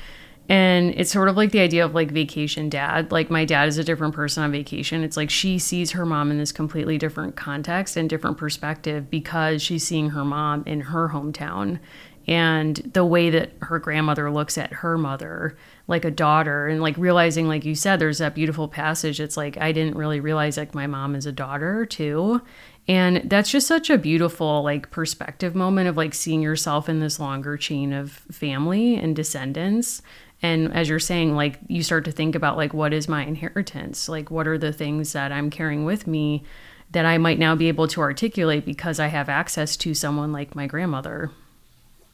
[0.50, 3.12] and it's sort of like the idea of like vacation dad.
[3.12, 5.04] Like my dad is a different person on vacation.
[5.04, 9.62] It's like she sees her mom in this completely different context and different perspective because
[9.62, 11.80] she's seeing her mom in her hometown
[12.28, 16.98] and the way that her grandmother looks at her mother like a daughter and like
[16.98, 20.74] realizing like you said there's that beautiful passage it's like I didn't really realize like
[20.74, 22.42] my mom is a daughter too
[22.88, 27.20] and that's just such a beautiful like perspective moment of like seeing yourself in this
[27.20, 30.02] longer chain of family and descendants
[30.44, 34.08] and as you're saying like you start to think about like what is my inheritance?
[34.10, 36.44] Like what are the things that i'm carrying with me
[36.92, 40.54] that i might now be able to articulate because i have access to someone like
[40.54, 41.32] my grandmother?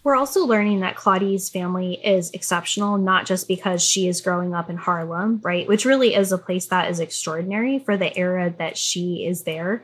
[0.02, 4.70] We're also learning that Claudie's family is exceptional, not just because she is growing up
[4.70, 5.68] in Harlem, right?
[5.68, 9.84] Which really is a place that is extraordinary for the era that she is there,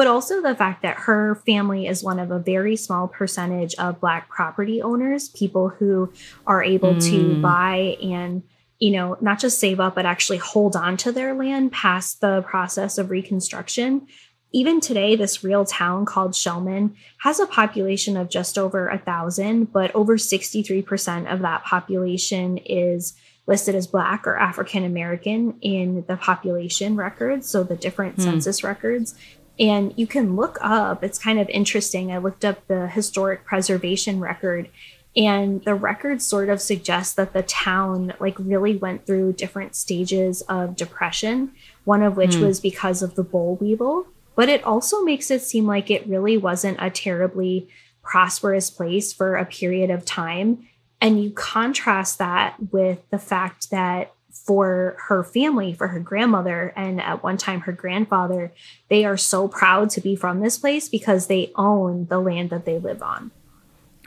[0.00, 4.00] but also the fact that her family is one of a very small percentage of
[4.00, 6.10] Black property owners, people who
[6.46, 7.10] are able mm.
[7.10, 8.42] to buy and
[8.78, 12.40] you know, not just save up, but actually hold on to their land past the
[12.40, 14.06] process of reconstruction.
[14.52, 19.70] Even today, this real town called Shellman has a population of just over a thousand,
[19.70, 23.12] but over 63% of that population is
[23.46, 28.22] listed as Black or African American in the population records, so the different hmm.
[28.22, 29.14] census records.
[29.60, 32.10] And you can look up, it's kind of interesting.
[32.10, 34.70] I looked up the historic preservation record,
[35.14, 40.40] and the record sort of suggests that the town like really went through different stages
[40.42, 41.52] of depression,
[41.84, 42.46] one of which mm.
[42.46, 44.06] was because of the boll weevil.
[44.34, 47.68] But it also makes it seem like it really wasn't a terribly
[48.02, 50.66] prosperous place for a period of time.
[51.02, 57.00] And you contrast that with the fact that for her family, for her grandmother, and
[57.00, 58.52] at one time her grandfather,
[58.88, 62.64] they are so proud to be from this place because they own the land that
[62.64, 63.30] they live on.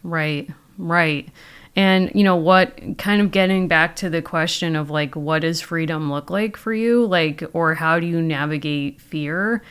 [0.03, 1.29] Right, right.
[1.75, 5.59] And, you know, what kind of getting back to the question of like, what does
[5.59, 7.05] freedom look like for you?
[7.05, 9.63] Like, or how do you navigate fear?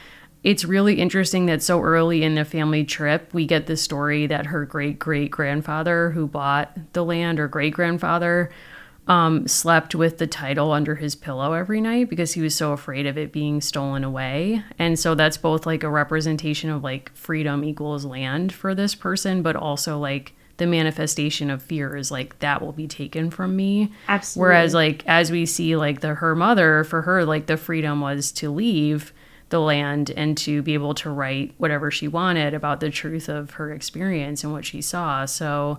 [0.42, 4.46] It's really interesting that so early in the family trip, we get the story that
[4.46, 8.50] her great great grandfather who bought the land or great grandfather
[9.08, 13.06] um, slept with the title under his pillow every night because he was so afraid
[13.06, 14.62] of it being stolen away.
[14.78, 19.42] And so that's both like a representation of like freedom equals land for this person,
[19.42, 23.92] but also like the manifestation of fear is like that will be taken from me.
[24.06, 24.48] Absolutely.
[24.48, 28.30] Whereas like as we see like the her mother for her like the freedom was
[28.32, 29.12] to leave
[29.48, 33.52] the land and to be able to write whatever she wanted about the truth of
[33.52, 35.24] her experience and what she saw.
[35.26, 35.78] So,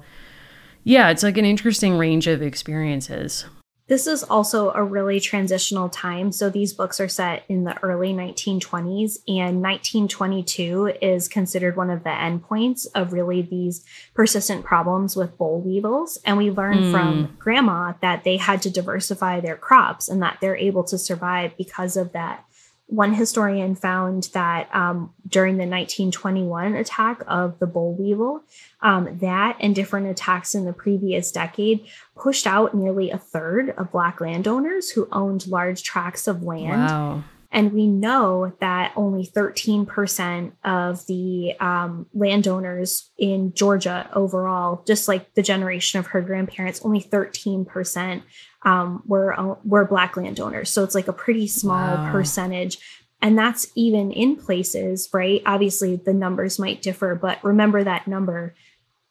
[0.84, 3.46] yeah, it's like an interesting range of experiences.
[3.88, 6.32] This is also a really transitional time.
[6.32, 12.04] So these books are set in the early 1920s, and 1922 is considered one of
[12.04, 16.18] the endpoints of really these persistent problems with boll weevils.
[16.26, 16.92] And we learn mm.
[16.92, 21.58] from grandma that they had to diversify their crops and that they're able to survive
[21.58, 22.46] because of that
[22.88, 28.44] one historian found that um, during the 1921 attack of the boll weevil,
[28.82, 33.92] um, that and different attacks in the previous decade pushed out nearly a third of
[33.92, 36.82] Black landowners who owned large tracts of land.
[36.82, 37.24] Wow.
[37.54, 45.36] And we know that only 13% of the um, landowners in Georgia overall, just like
[45.36, 48.24] the generation of her grandparents, only 13%
[48.64, 50.72] um, were uh, were black landowners.
[50.72, 52.12] So it's like a pretty small wow.
[52.12, 52.80] percentage.
[53.22, 55.42] And that's even in places, right?
[55.46, 58.56] Obviously, the numbers might differ, but remember that number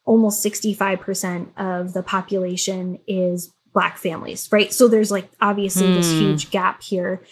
[0.05, 4.72] almost 65% of the population is black families, right?
[4.72, 5.95] So there's like obviously hmm.
[5.95, 7.22] this huge gap here.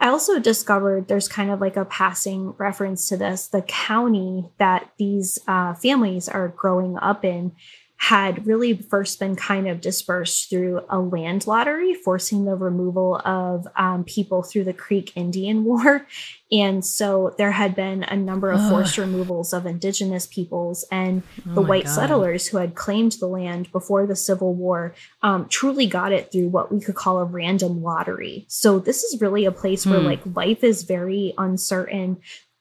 [0.00, 3.48] I also discovered there's kind of like a passing reference to this.
[3.48, 7.52] The county that these uh, families are growing up in
[8.00, 13.68] had really first been kind of dispersed through a land lottery, forcing the removal of
[13.76, 16.06] um, people through the Creek Indian War.
[16.50, 21.56] And so there had been a number of forced removals of indigenous peoples, and oh
[21.56, 21.94] the white God.
[21.94, 26.48] settlers who had claimed the land before the Civil War um, truly got it through
[26.48, 28.46] what we could call a random lottery.
[28.48, 29.90] So this is really a place hmm.
[29.90, 32.16] where like life is very uncertain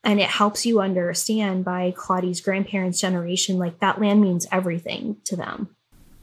[0.10, 5.36] and it helps you understand by Claudie's grandparents' generation, like that land means everything to
[5.36, 5.70] them.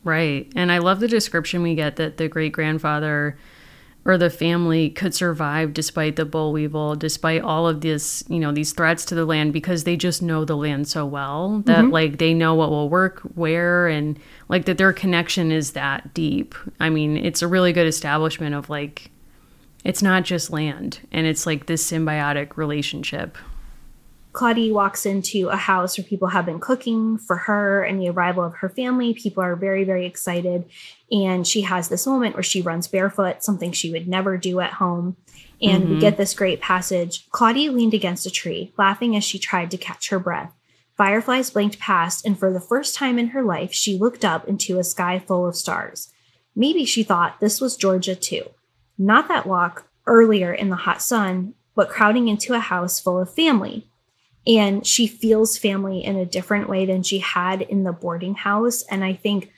[0.03, 0.51] Right.
[0.57, 3.39] And I love the description we get that the great grandfather
[4.05, 8.51] or the family could survive despite the boll weevil, despite all of this, you know,
[8.51, 11.93] these threats to the land because they just know the land so well that mm-hmm.
[11.93, 14.19] like they know what will work where and
[14.49, 16.57] like that their connection is that deep.
[16.81, 19.13] I mean, it's a really good establishment of like
[19.85, 23.39] it's not just land and it's like this symbiotic relationship.
[24.37, 28.45] Claudie walks into a house where people have been cooking for her and the arrival
[28.45, 29.15] of her family.
[29.15, 30.67] People are very, very excited.
[31.11, 34.75] And she has this moment where she runs barefoot, something she would never do at
[34.75, 35.17] home.
[35.63, 35.95] And mm-hmm.
[35.95, 37.27] we get this great passage.
[37.31, 40.53] Claudie leaned against a tree, laughing as she tried to catch her breath.
[40.99, 44.79] Fireflies blinked past, and for the first time in her life, she looked up into
[44.79, 46.13] a sky full of stars.
[46.55, 48.51] Maybe she thought this was Georgia too.
[48.99, 53.35] Not that walk earlier in the hot sun, but crowding into a house full of
[53.35, 53.89] family
[54.47, 58.83] and she feels family in a different way than she had in the boarding house.
[58.91, 59.51] And i think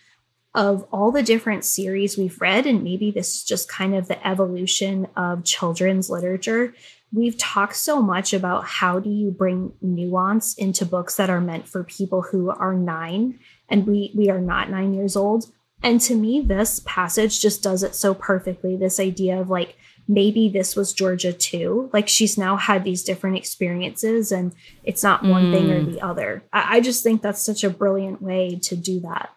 [0.54, 4.26] of all the different series we've read and maybe this is just kind of the
[4.26, 6.72] evolution of children's literature
[7.12, 11.68] we've talked so much about how do you bring nuance into books that are meant
[11.68, 15.46] for people who are 9 and we we are not 9 years old.
[15.82, 18.76] And to me this passage just does it so perfectly.
[18.76, 19.76] This idea of like
[20.08, 21.90] maybe this was Georgia too.
[21.92, 24.52] Like she's now had these different experiences and
[24.82, 25.52] it's not one mm.
[25.52, 25.92] thing or hmm.
[25.92, 26.42] the other.
[26.52, 29.30] I, I just think that's such a brilliant way to do that.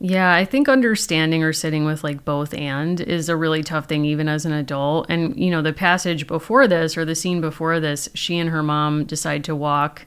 [0.00, 4.04] Yeah, I think understanding or sitting with like both and is a really tough thing,
[4.04, 5.06] even as an adult.
[5.08, 8.62] And, you know, the passage before this or the scene before this, she and her
[8.62, 10.04] mom decide to walk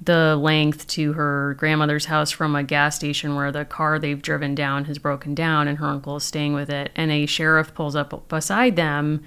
[0.00, 4.54] the length to her grandmother's house from a gas station where the car they've driven
[4.54, 6.90] down has broken down and her uncle is staying with it.
[6.96, 9.22] And a sheriff pulls up beside them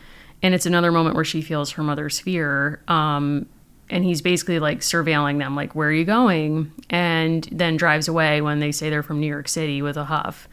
[0.46, 3.48] and it's another moment where she feels her mother's fear um,
[3.90, 6.72] and he's basically like surveilling them like where are you going?
[6.88, 10.48] And then drives away when they say they're from new york city with a huff.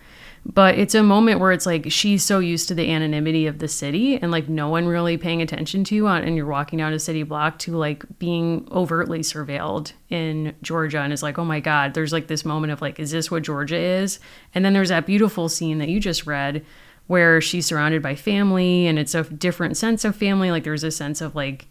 [0.46, 3.68] But it's a moment where it's like she's so used to the anonymity of the
[3.68, 6.94] city and like no one really paying attention to you on, and you're walking down
[6.94, 11.60] a city block to like being overtly surveilled in georgia and it's like oh my
[11.60, 14.20] god there's like this moment of like is this what georgia is?
[14.54, 16.64] And then there's that beautiful scene that you just read
[17.06, 20.50] where she's surrounded by family and it's a different sense of family.
[20.50, 21.66] Like there's a sense of like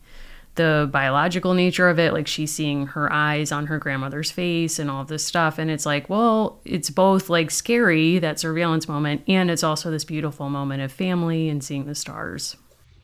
[0.55, 2.13] the biological nature of it.
[2.13, 5.57] Like she's seeing her eyes on her grandmother's face and all this stuff.
[5.57, 10.03] And it's like, well, it's both like scary, that surveillance moment, and it's also this
[10.03, 12.57] beautiful moment of family and seeing the stars.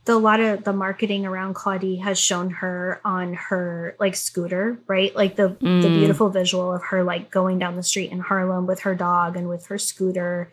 [0.04, 4.78] The, a lot of the marketing around Claudie has shown her on her like scooter,
[4.86, 5.14] right?
[5.14, 5.82] Like the mm.
[5.82, 9.36] the beautiful visual of her like going down the street in Harlem with her dog
[9.36, 10.50] and with her scooter.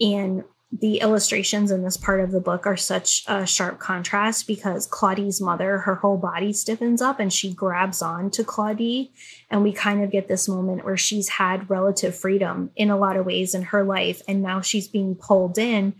[0.00, 0.44] And
[0.80, 5.40] the illustrations in this part of the book are such a sharp contrast because Claudie's
[5.40, 9.12] mother, her whole body stiffens up and she grabs on to Claudie.
[9.50, 13.16] And we kind of get this moment where she's had relative freedom in a lot
[13.16, 14.20] of ways in her life.
[14.26, 15.94] And now she's being pulled in.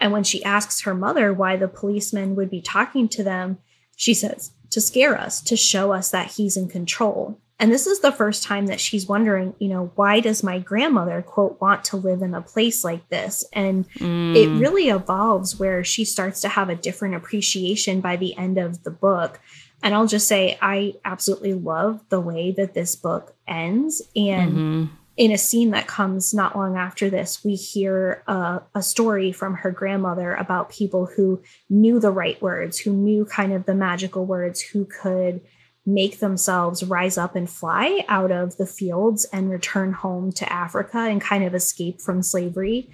[0.00, 3.58] And when she asks her mother why the policeman would be talking to them,
[3.94, 7.40] she says, to scare us, to show us that he's in control.
[7.60, 11.22] And this is the first time that she's wondering, you know, why does my grandmother,
[11.22, 13.44] quote, want to live in a place like this?
[13.52, 14.36] And mm.
[14.36, 18.84] it really evolves where she starts to have a different appreciation by the end of
[18.84, 19.40] the book.
[19.82, 24.02] And I'll just say, I absolutely love the way that this book ends.
[24.14, 24.84] And mm-hmm.
[25.16, 29.54] in a scene that comes not long after this, we hear a, a story from
[29.54, 34.24] her grandmother about people who knew the right words, who knew kind of the magical
[34.24, 35.40] words, who could
[35.88, 40.98] make themselves rise up and fly out of the fields and return home to Africa
[40.98, 42.90] and kind of escape from slavery.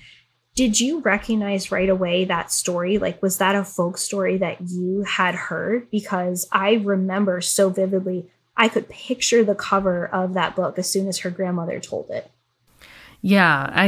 [0.54, 2.98] Did you recognize right away that story?
[2.98, 5.90] Like, was that a folk story that you had heard?
[5.90, 11.08] Because I remember so vividly, I could picture the cover of that book as soon
[11.08, 12.30] as her grandmother told it.
[13.20, 13.86] Yeah, I,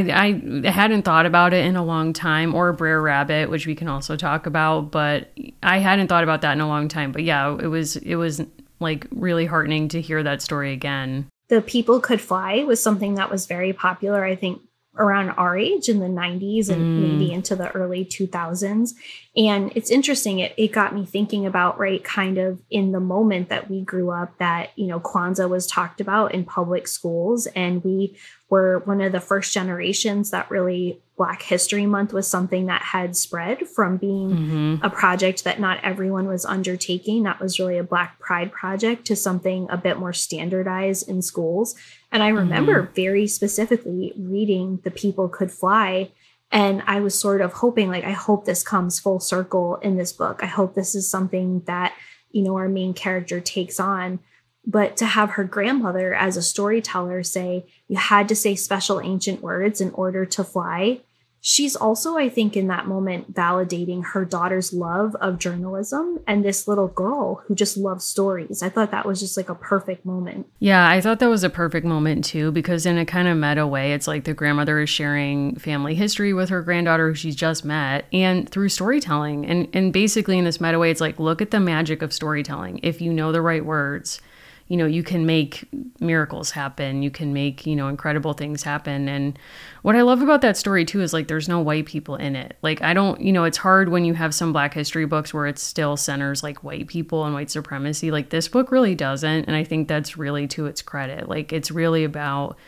[0.65, 3.87] I hadn't thought about it in a long time, or Brer Rabbit, which we can
[3.87, 5.31] also talk about, but
[5.63, 7.13] I hadn't thought about that in a long time.
[7.13, 8.41] But yeah, it was it was
[8.81, 11.27] like really heartening to hear that story again.
[11.49, 14.61] The People Could Fly was something that was very popular, I think,
[14.99, 17.01] around our age in the 90s and mm.
[17.01, 18.95] maybe into the early 2000s.
[19.37, 23.49] And it's interesting, it, it got me thinking about, right, kind of in the moment
[23.51, 27.47] that we grew up, that, you know, Kwanzaa was talked about in public schools.
[27.49, 28.17] And we
[28.49, 33.17] were one of the first generations that really Black History Month was something that had
[33.17, 34.85] spread from being mm-hmm.
[34.85, 37.23] a project that not everyone was undertaking.
[37.23, 41.75] That was really a Black Pride project to something a bit more standardized in schools.
[42.13, 42.95] And I remember mm-hmm.
[42.95, 46.13] very specifically reading The People Could Fly.
[46.53, 50.13] And I was sort of hoping, like, I hope this comes full circle in this
[50.13, 50.41] book.
[50.43, 51.95] I hope this is something that,
[52.31, 54.21] you know, our main character takes on
[54.67, 59.41] but to have her grandmother as a storyteller say you had to say special ancient
[59.41, 61.01] words in order to fly.
[61.41, 66.67] She's also i think in that moment validating her daughter's love of journalism and this
[66.67, 68.65] little girl who just loves stories.
[68.65, 70.49] I thought that was just like a perfect moment.
[70.59, 73.65] Yeah i thought that was a perfect moment too because in a kind of meta
[73.65, 77.65] way it's like the grandmother is sharing family history with her granddaughter who she's just
[77.65, 79.47] met and through storytelling.
[79.47, 82.81] And and basically in this meta way it's like look at the magic of storytelling.
[82.83, 84.21] If you know the right words
[84.69, 85.69] you know you can make
[86.01, 87.03] miracles happen.
[87.03, 89.09] You can make you know incredible things happen.
[89.09, 89.39] And
[89.83, 92.57] what i love about that story too is like there's no white people in it.
[92.63, 95.47] Like i don't you know it's hard when you have some black history books where
[95.47, 98.11] it still centers like white people and white supremacy.
[98.11, 99.45] Like this book really doesn't.
[99.45, 101.29] And i think that's really to its credit.
[101.29, 102.59] Like it's really about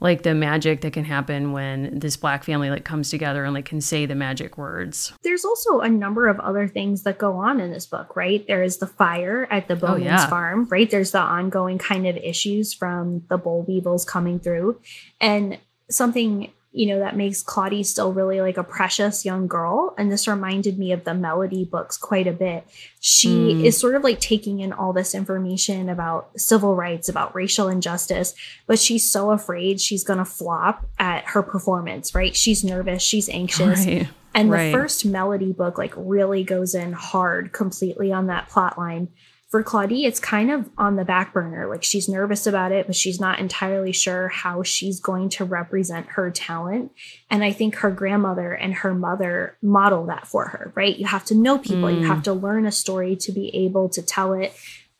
[0.00, 3.64] like the magic that can happen when this black family like comes together and like
[3.64, 5.12] can say the magic words.
[5.22, 8.46] There's also a number of other things that go on in this book, right?
[8.46, 10.28] There is the fire at the oh, Bowman's oh, yeah.
[10.28, 10.90] farm, right?
[10.90, 14.80] There's the ongoing kind of issues from the boll weevils coming through.
[15.20, 15.58] And
[15.90, 19.94] something you know, that makes Claudie still really like a precious young girl.
[19.96, 22.66] And this reminded me of the Melody books quite a bit.
[23.00, 23.64] She mm.
[23.64, 28.34] is sort of like taking in all this information about civil rights, about racial injustice,
[28.66, 32.36] but she's so afraid she's going to flop at her performance, right?
[32.36, 33.86] She's nervous, she's anxious.
[33.86, 34.08] Right.
[34.34, 39.08] And the first Melody book like really goes in hard completely on that plot line
[39.56, 41.66] for Claudie, it's kind of on the back burner.
[41.66, 46.08] Like she's nervous about it, but she's not entirely sure how she's going to represent
[46.08, 46.92] her talent.
[47.30, 50.94] And I think her grandmother and her mother model that for her, right?
[50.94, 52.00] You have to know people, mm.
[52.00, 52.24] you have mm.
[52.24, 54.54] to learn a story to be able to tell it.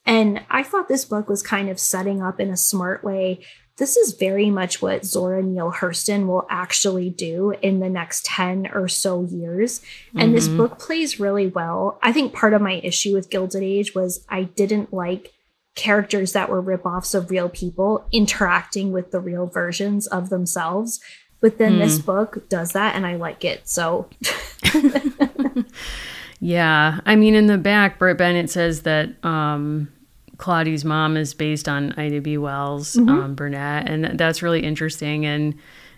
[0.07, 3.41] And I thought this book was kind of setting up in a smart way
[3.77, 8.69] this is very much what Zora Neale Hurston will actually do in the next 10
[8.73, 9.83] or so years.
[10.15, 10.33] And mm-hmm.
[10.33, 11.99] this book plays really well.
[12.03, 15.35] I think part of my issue with Gilded Age was I didn't like
[15.75, 20.99] characters that were ripoffs of real people interacting with the real versions of themselves.
[21.41, 21.79] But then mm.
[21.81, 23.69] this book does that and I like it.
[23.69, 24.09] So
[26.41, 27.01] Yeah.
[27.05, 29.93] I mean in the back, Brit Bennett says that um
[30.39, 32.39] Claudie's mom is based on Ida B.
[32.39, 33.09] Wells mm-hmm.
[33.09, 35.25] um, Barnett, and that's really interesting.
[35.25, 35.55] And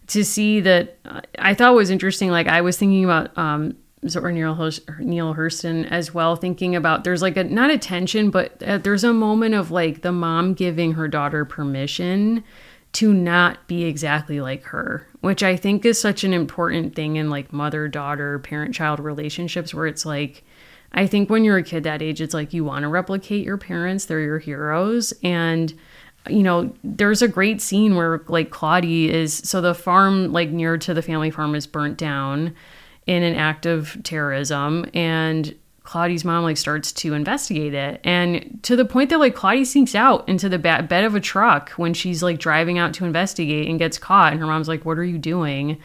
[0.08, 0.98] to see that,
[1.38, 2.30] I thought was interesting.
[2.30, 3.76] Like I was thinking about um,
[4.06, 4.54] Zora Neale,
[5.00, 9.04] Neale Hurston as well, thinking about there's like a not a tension, but uh, there's
[9.04, 12.44] a moment of like the mom giving her daughter permission
[12.92, 17.28] to not be exactly like her, which I think is such an important thing in
[17.28, 20.44] like mother daughter, parent child relationships, where it's like
[20.92, 23.58] I think when you're a kid that age, it's like you want to replicate your
[23.58, 25.12] parents, they're your heroes.
[25.22, 25.72] And,
[26.28, 30.78] you know, there's a great scene where like Claudie is so the farm, like near
[30.78, 32.54] to the family farm, is burnt down
[33.06, 34.86] in an act of terrorism.
[34.94, 39.64] And Claudie's mom like starts to investigate it, and to the point that like Claudie
[39.64, 43.68] sinks out into the bed of a truck when she's like driving out to investigate
[43.68, 45.78] and gets caught, and her mom's like, "What are you doing?"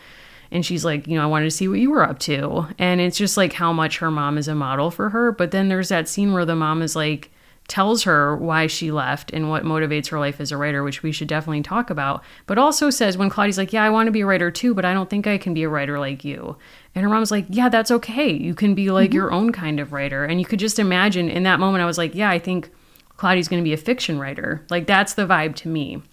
[0.54, 2.68] And she's like, you know, I wanted to see what you were up to.
[2.78, 5.32] And it's just like how much her mom is a model for her.
[5.32, 7.32] But then there's that scene where the mom is like
[7.68, 11.12] tells her why she left and what motivates her life as a writer, which we
[11.12, 12.24] should definitely talk about.
[12.46, 14.86] But also says when Claudia's like, Yeah, I want to be a writer too, but
[14.86, 16.56] I don't think I can be a writer like you.
[16.94, 18.32] And her mom's like, Yeah, that's okay.
[18.32, 19.16] You can be like mm-hmm.
[19.16, 20.24] your own kind of writer.
[20.24, 22.70] And you could just imagine in that moment, I was like, Yeah, I think
[23.18, 24.64] Claudia's going to be a fiction writer.
[24.70, 26.04] Like that's the vibe to me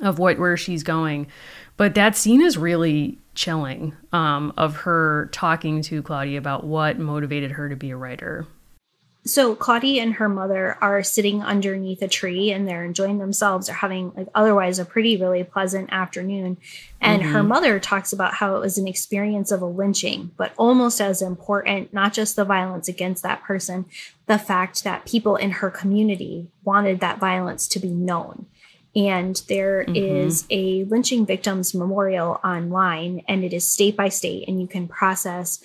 [0.00, 1.26] of what where she's going.
[1.76, 7.52] But that scene is really chilling um, of her talking to Claudia about what motivated
[7.52, 8.46] her to be a writer.
[9.26, 13.66] So Claudia and her mother are sitting underneath a tree and they're enjoying themselves.
[13.66, 16.58] They're having like otherwise a pretty really pleasant afternoon.
[17.00, 17.32] And mm-hmm.
[17.32, 21.22] her mother talks about how it was an experience of a lynching, but almost as
[21.22, 23.86] important, not just the violence against that person,
[24.26, 28.46] the fact that people in her community wanted that violence to be known
[28.96, 29.96] and there mm-hmm.
[29.96, 34.88] is a lynching victims memorial online and it is state by state and you can
[34.88, 35.62] process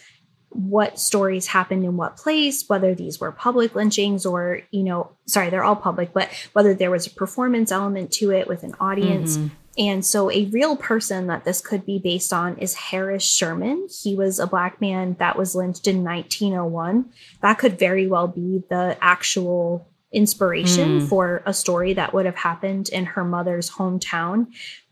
[0.50, 5.50] what stories happened in what place whether these were public lynchings or you know sorry
[5.50, 9.38] they're all public but whether there was a performance element to it with an audience
[9.38, 9.54] mm-hmm.
[9.78, 14.16] and so a real person that this could be based on is harris sherman he
[14.16, 17.06] was a black man that was lynched in 1901
[17.44, 21.08] that could very well be the actual inspiration mm.
[21.08, 24.48] for a story that would have happened in her mother's hometown.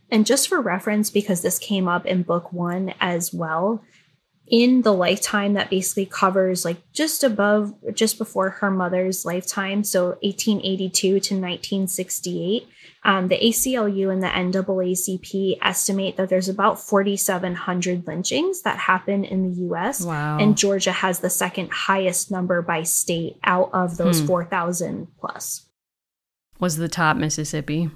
[0.09, 3.83] And just for reference, because this came up in book one as well,
[4.47, 10.09] in the lifetime that basically covers like just above, just before her mother's lifetime, so
[10.21, 12.67] 1882 to 1968,
[13.03, 19.43] um, the ACLU and the NAACP estimate that there's about 4,700 lynchings that happen in
[19.43, 20.01] the US.
[20.01, 20.37] Wow.
[20.39, 24.27] And Georgia has the second highest number by state out of those hmm.
[24.27, 25.65] 4,000 plus.
[26.59, 27.91] Was the top Mississippi?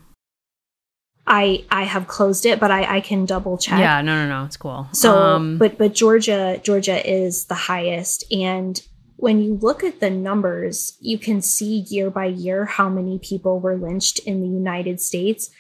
[1.28, 3.80] I I have closed it, but I I can double check.
[3.80, 4.88] Yeah, no, no, no, it's cool.
[4.92, 8.82] So, um, but but Georgia Georgia is the highest, and
[9.22, 13.60] when you look at the numbers, you can see year by year how many people
[13.60, 15.52] were lynched in the United States.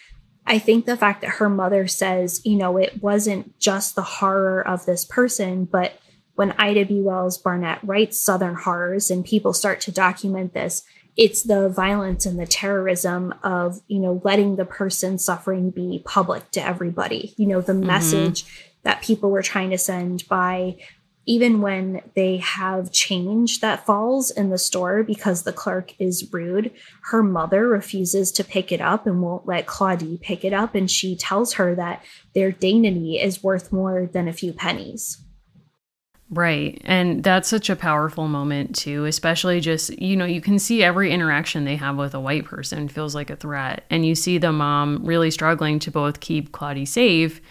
[0.47, 4.67] I think the fact that her mother says, you know, it wasn't just the horror
[4.67, 5.93] of this person, but
[6.33, 7.01] when Ida B.
[7.01, 10.81] Wells Barnett writes Southern Horrors and people start to document this,
[11.15, 16.49] it's the violence and the terrorism of, you know, letting the person suffering be public
[16.51, 17.35] to everybody.
[17.37, 17.85] You know, the mm-hmm.
[17.85, 18.43] message
[18.81, 20.77] that people were trying to send by
[21.25, 26.71] even when they have change that falls in the store because the clerk is rude,
[27.03, 30.73] her mother refuses to pick it up and won't let Claudie pick it up.
[30.73, 32.03] And she tells her that
[32.33, 35.21] their dignity is worth more than a few pennies.
[36.33, 36.81] Right.
[36.85, 41.11] And that's such a powerful moment, too, especially just, you know, you can see every
[41.11, 43.83] interaction they have with a white person feels like a threat.
[43.89, 47.41] And you see the mom really struggling to both keep Claudie safe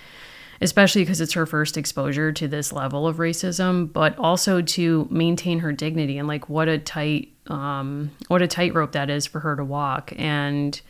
[0.60, 5.60] especially because it's her first exposure to this level of racism, but also to maintain
[5.60, 9.56] her dignity and like what a tight um, what a tightrope that is for her
[9.56, 10.12] to walk.
[10.16, 10.80] And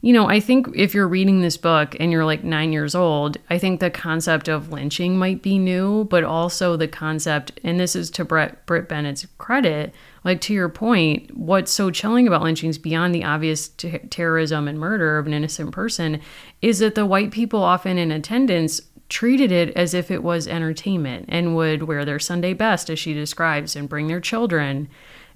[0.00, 3.36] you know, I think if you're reading this book and you're like nine years old,
[3.50, 7.96] I think the concept of lynching might be new, but also the concept, and this
[7.96, 12.78] is to Brett Brit Bennett's credit, like to your point, what's so chilling about lynchings
[12.78, 16.20] beyond the obvious t- terrorism and murder of an innocent person
[16.62, 21.26] is that the white people often in attendance treated it as if it was entertainment
[21.28, 24.88] and would wear their Sunday best, as she describes, and bring their children.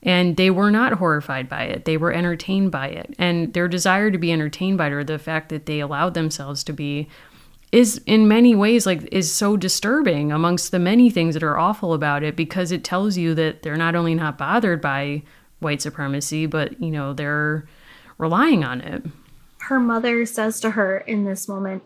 [0.02, 1.84] And they were not horrified by it.
[1.84, 3.14] They were entertained by it.
[3.18, 6.64] And their desire to be entertained by it, or the fact that they allowed themselves
[6.64, 7.08] to be,
[7.70, 11.94] is in many ways like is so disturbing amongst the many things that are awful
[11.94, 15.22] about it because it tells you that they're not only not bothered by
[15.60, 17.66] white supremacy, but you know, they're
[18.18, 19.02] relying on it.
[19.60, 21.82] Her mother says to her in this moment,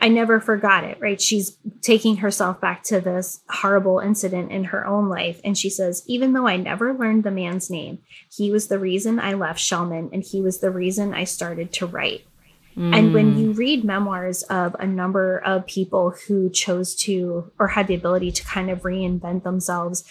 [0.00, 1.20] I never forgot it, right?
[1.20, 5.40] She's taking herself back to this horrible incident in her own life.
[5.42, 7.98] And she says, even though I never learned the man's name,
[8.32, 11.86] he was the reason I left Shellman and he was the reason I started to
[11.86, 12.24] write.
[12.76, 12.96] Mm.
[12.96, 13.40] And when mm.
[13.40, 18.30] you read memoirs of a number of people who chose to or had the ability
[18.30, 20.04] to kind of reinvent themselves,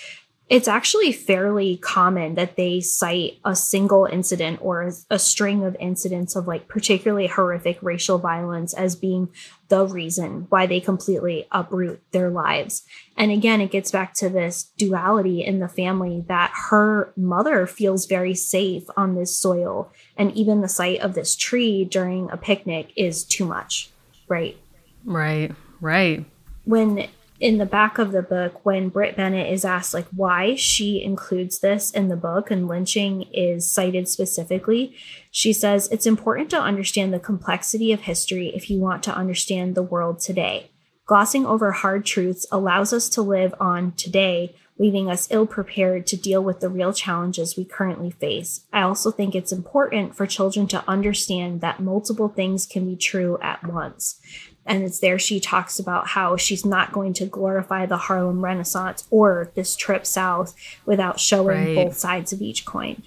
[0.50, 6.38] it's actually fairly common that they cite a single incident or a string of incidents
[6.38, 9.28] of like particularly horrific racial violence as being
[9.68, 12.84] the reason why they completely uproot their lives.
[13.18, 18.06] And again, it gets back to this duality in the family that her mother feels
[18.06, 19.92] very safe on this soil.
[20.16, 23.90] And even the sight of this tree during a picnic is too much,
[24.30, 24.58] right?
[25.04, 26.24] Right, right.
[26.64, 27.08] When
[27.40, 31.60] in the back of the book when Brit Bennett is asked like why she includes
[31.60, 34.96] this in the book and lynching is cited specifically,
[35.30, 39.76] she says it's important to understand the complexity of history if you want to understand
[39.76, 40.72] the world today.
[41.06, 46.18] Glossing over hard truths allows us to live on today leaving us ill prepared to
[46.18, 48.66] deal with the real challenges we currently face.
[48.72, 53.38] I also think it's important for children to understand that multiple things can be true
[53.42, 54.20] at once.
[54.68, 59.08] And it's there she talks about how she's not going to glorify the Harlem Renaissance
[59.10, 60.54] or this trip south
[60.86, 61.76] without showing right.
[61.76, 63.02] both sides of each coin.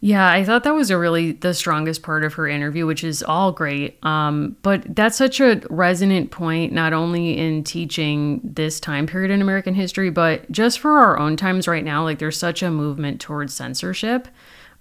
[0.00, 3.22] Yeah, I thought that was a really the strongest part of her interview, which is
[3.22, 4.02] all great.
[4.04, 9.42] Um, but that's such a resonant point, not only in teaching this time period in
[9.42, 12.04] American history, but just for our own times right now.
[12.04, 14.28] Like, there's such a movement towards censorship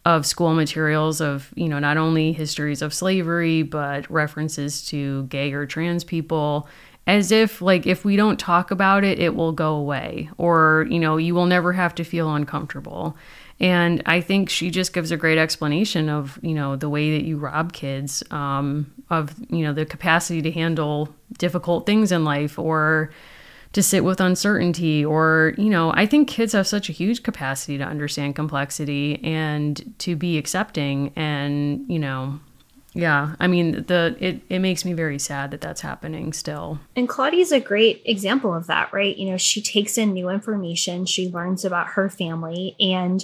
[0.08, 5.52] of school materials of you know not only histories of slavery but references to gay
[5.52, 6.66] or trans people
[7.08, 10.98] as if like if we don't talk about it it will go away or you
[10.98, 13.18] know you will never have to feel uncomfortable.
[13.60, 17.26] And I think she just gives a great explanation of, you know, the way that
[17.26, 22.60] you rob kids um, of, you know, the capacity to handle difficult things in life
[22.60, 23.10] or
[23.78, 25.06] to sit with uncertainty.
[25.06, 29.94] Or, you know, I think kids have such a huge capacity to understand complexity and
[30.00, 31.14] to be accepting.
[31.16, 32.40] And, you know,
[32.94, 36.80] yeah, I mean, the it, it makes me very sad that that's happening still.
[36.96, 39.16] And Claudia's a great example of that, right?
[39.16, 43.24] You know, she takes in new information, she learns about her family, and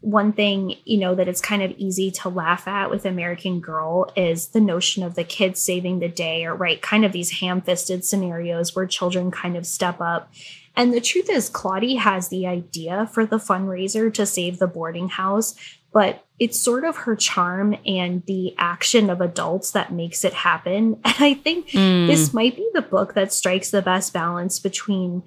[0.00, 4.10] one thing you know that it's kind of easy to laugh at with american girl
[4.16, 8.04] is the notion of the kids saving the day or right kind of these ham-fisted
[8.04, 10.32] scenarios where children kind of step up
[10.76, 15.08] and the truth is claudie has the idea for the fundraiser to save the boarding
[15.08, 15.54] house
[15.92, 21.00] but it's sort of her charm and the action of adults that makes it happen
[21.04, 22.06] and i think mm.
[22.06, 25.24] this might be the book that strikes the best balance between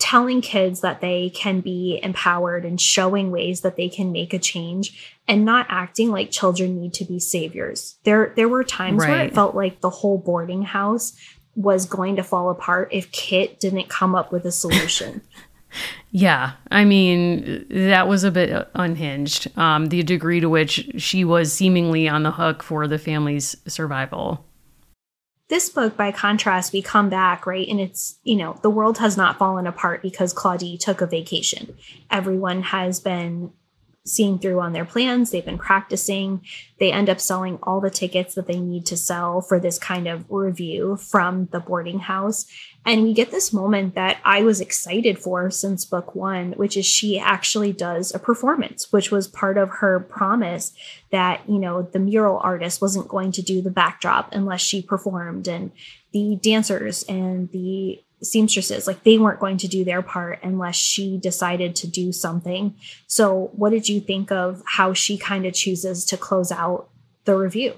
[0.00, 4.38] telling kids that they can be empowered and showing ways that they can make a
[4.38, 7.98] change and not acting like children need to be saviors.
[8.02, 9.10] There there were times right.
[9.10, 11.16] where it felt like the whole boarding house
[11.54, 15.20] was going to fall apart if Kit didn't come up with a solution.
[16.10, 19.56] yeah, I mean, that was a bit unhinged.
[19.58, 24.46] Um, the degree to which she was seemingly on the hook for the family's survival.
[25.50, 27.66] This book, by contrast, we come back, right?
[27.66, 31.76] And it's, you know, the world has not fallen apart because Claudie took a vacation.
[32.08, 33.52] Everyone has been
[34.10, 35.30] seeing through on their plans.
[35.30, 36.42] They've been practicing.
[36.78, 40.08] They end up selling all the tickets that they need to sell for this kind
[40.08, 42.46] of revue from the boarding house.
[42.84, 46.86] And we get this moment that I was excited for since book one, which is
[46.86, 50.72] she actually does a performance, which was part of her promise
[51.10, 55.46] that, you know, the mural artist wasn't going to do the backdrop unless she performed.
[55.46, 55.72] And
[56.12, 58.86] the dancers and the seamstresses.
[58.86, 62.74] Like they weren't going to do their part unless she decided to do something.
[63.06, 66.88] So what did you think of how she kind of chooses to close out
[67.24, 67.74] the revue?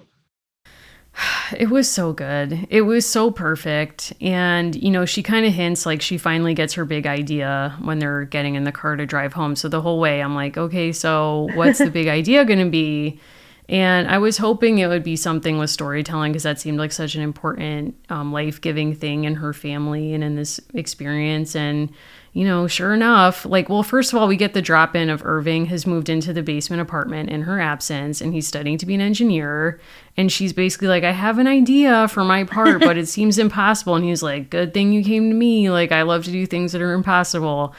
[1.57, 2.67] It was so good.
[2.71, 4.15] It was so perfect.
[4.21, 7.99] And you know she kind of hints like she finally gets her big idea when
[7.99, 9.57] they're getting in the car to drive home.
[9.57, 13.21] So the whole way i'm like okay so what's the big idea going to be
[13.69, 17.15] and I was hoping it would be something with storytelling because that seemed like such
[17.15, 21.55] an important, um, life giving thing in her family and in this experience.
[21.55, 21.91] And,
[22.33, 25.25] you know, sure enough, like, well, first of all, we get the drop in of
[25.25, 28.95] Irving has moved into the basement apartment in her absence and he's studying to be
[28.97, 29.81] an engineer.
[30.17, 33.95] And she's basically like, I have an idea for my part, but it seems impossible.
[33.95, 35.71] And he's like, Good thing you came to me.
[35.71, 37.75] Like, I love to do things that are impossible.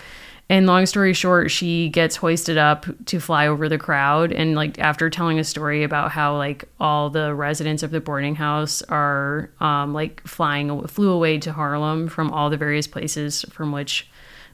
[0.54, 4.32] And long story short, she gets hoisted up to fly over the crowd.
[4.32, 8.36] And like after telling a story about how like all the residents of the boarding
[8.36, 13.72] house are um, like flying flew away to Harlem from all the various places from
[13.72, 14.08] which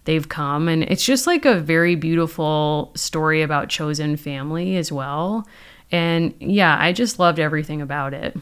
[0.05, 5.45] they've come, and it's just like a very beautiful story about chosen family as well.
[5.91, 8.37] And yeah, I just loved everything about it.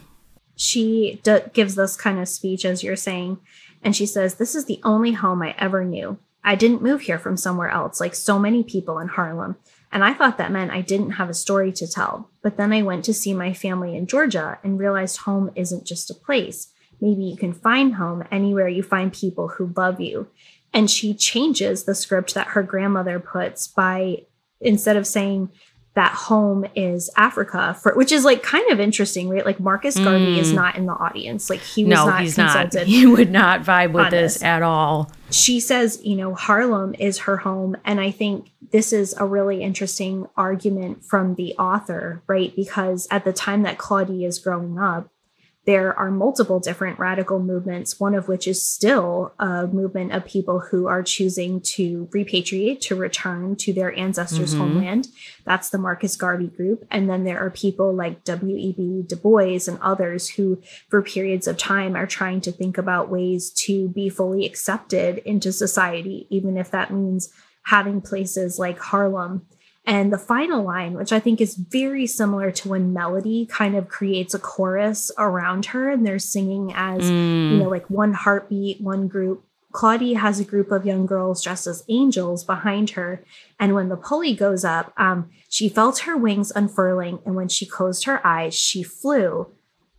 [0.58, 3.40] She d- gives this kind of speech as you're saying,
[3.82, 7.20] and she says, "This is the only home I ever knew." I didn't move here
[7.20, 9.58] from somewhere else, like so many people in Harlem.
[9.92, 12.32] And I thought that meant I didn't have a story to tell.
[12.42, 16.10] But then I went to see my family in Georgia and realized home isn't just
[16.10, 16.72] a place.
[17.02, 20.30] Maybe you can find home anywhere you find people who love you.
[20.74, 24.24] And she changes the script that her grandmother puts by
[24.62, 25.50] instead of saying,
[25.98, 29.44] that home is Africa for which is like kind of interesting, right?
[29.44, 30.38] Like Marcus Garvey mm.
[30.38, 31.50] is not in the audience.
[31.50, 32.82] Like he was no, not he's consulted.
[32.82, 32.88] Not.
[32.88, 35.12] He would not vibe with this, this at all.
[35.32, 37.78] She says, you know, Harlem is her home.
[37.84, 42.56] And I think this is a really interesting argument from the author, right?
[42.56, 45.10] Because at the time that Claudie is growing up,
[45.68, 50.62] there are multiple different radical movements, one of which is still a movement of people
[50.62, 54.62] who are choosing to repatriate, to return to their ancestors' mm-hmm.
[54.62, 55.10] homeland.
[55.44, 56.88] That's the Marcus Garvey group.
[56.90, 59.04] And then there are people like W.E.B.
[59.08, 63.52] Du Bois and others who, for periods of time, are trying to think about ways
[63.66, 67.28] to be fully accepted into society, even if that means
[67.64, 69.46] having places like Harlem.
[69.88, 73.88] And the final line, which I think is very similar to when Melody kind of
[73.88, 77.52] creates a chorus around her and they're singing as, Mm.
[77.52, 79.44] you know, like one heartbeat, one group.
[79.72, 83.24] Claudie has a group of young girls dressed as angels behind her.
[83.60, 87.20] And when the pulley goes up, um, she felt her wings unfurling.
[87.26, 89.48] And when she closed her eyes, she flew.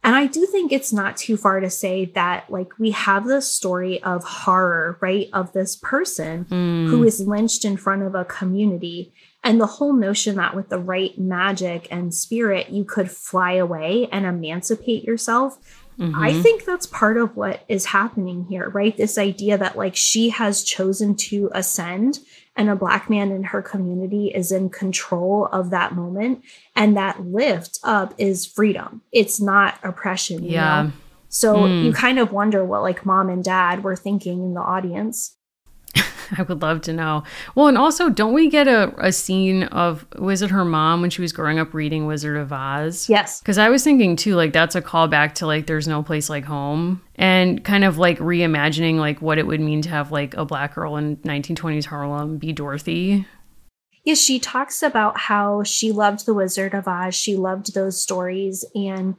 [0.04, 3.50] And I do think it's not too far to say that, like, we have this
[3.50, 5.28] story of horror, right?
[5.32, 6.88] Of this person Mm.
[6.88, 9.12] who is lynched in front of a community.
[9.44, 14.08] And the whole notion that with the right magic and spirit, you could fly away
[14.10, 15.58] and emancipate yourself.
[16.00, 16.42] I Mhm.
[16.42, 18.96] think that's part of what is happening here, right?
[18.96, 22.20] This idea that like she has chosen to ascend
[22.54, 26.42] and a black man in her community is in control of that moment.
[26.76, 29.02] And that lift up is freedom.
[29.12, 30.44] It's not oppression.
[30.44, 30.82] you Yeah.
[30.84, 30.92] know?
[31.28, 31.84] So Hmm.
[31.84, 35.34] you kind of wonder what like mom and dad were thinking in the audience.
[36.36, 37.22] I would love to know.
[37.54, 41.10] Well, and also, don't we get a, a scene of, was it her mom when
[41.10, 43.08] she was growing up reading Wizard of Oz?
[43.08, 43.40] Yes.
[43.40, 46.44] Because I was thinking too, like, that's a callback to, like, there's no place like
[46.44, 47.02] home.
[47.14, 50.74] And kind of like reimagining, like, what it would mean to have, like, a black
[50.74, 53.26] girl in 1920s Harlem be Dorothy.
[54.04, 57.14] Yeah, she talks about how she loved The Wizard of Oz.
[57.14, 58.64] She loved those stories.
[58.74, 59.16] And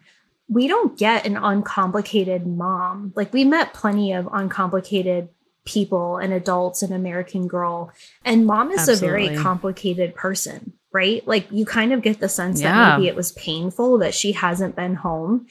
[0.47, 3.13] we don't get an uncomplicated mom.
[3.15, 5.29] Like, we met plenty of uncomplicated
[5.69, 7.91] people and adults in American Girl.
[8.25, 11.25] And mom is a very complicated person, right?
[11.27, 12.73] Like, you kind of get the sense Yeah.
[12.73, 15.45] that maybe it was painful that she hasn't been home.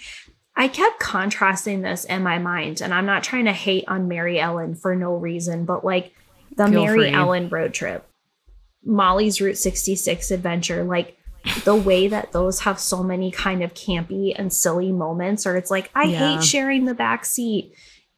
[0.56, 4.76] I kept contrasting this in my mind, and I'm not trying to hate on Maryellen
[4.80, 6.12] for no reason, but like
[6.56, 7.12] the Feel Mary free.
[7.12, 8.04] Ellen road trip.
[8.84, 11.16] Molly's Route 66 adventure, like
[11.64, 15.70] the way that those have so many kind of campy and silly moments, or it's
[15.70, 16.18] like, I Yeah.
[16.18, 17.72] hate sharing the back seat,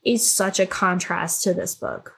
[0.04, 2.14] is such a contrast to this book.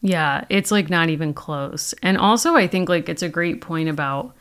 [0.00, 1.92] Yeah, it's like not even close.
[2.02, 4.34] And also, I think like it's a great point about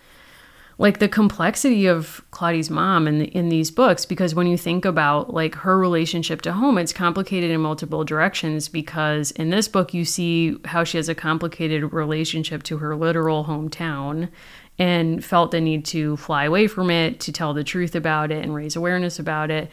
[0.79, 5.33] like the complexity of Claudie's mom in in these books because when you think about
[5.33, 10.05] like her relationship to home, it's complicated in multiple directions because in this book you
[10.05, 14.29] see how she has a complicated relationship to her literal hometown
[14.77, 18.43] and felt the need to fly away from it, to tell the truth about it
[18.43, 19.71] and raise awareness about it.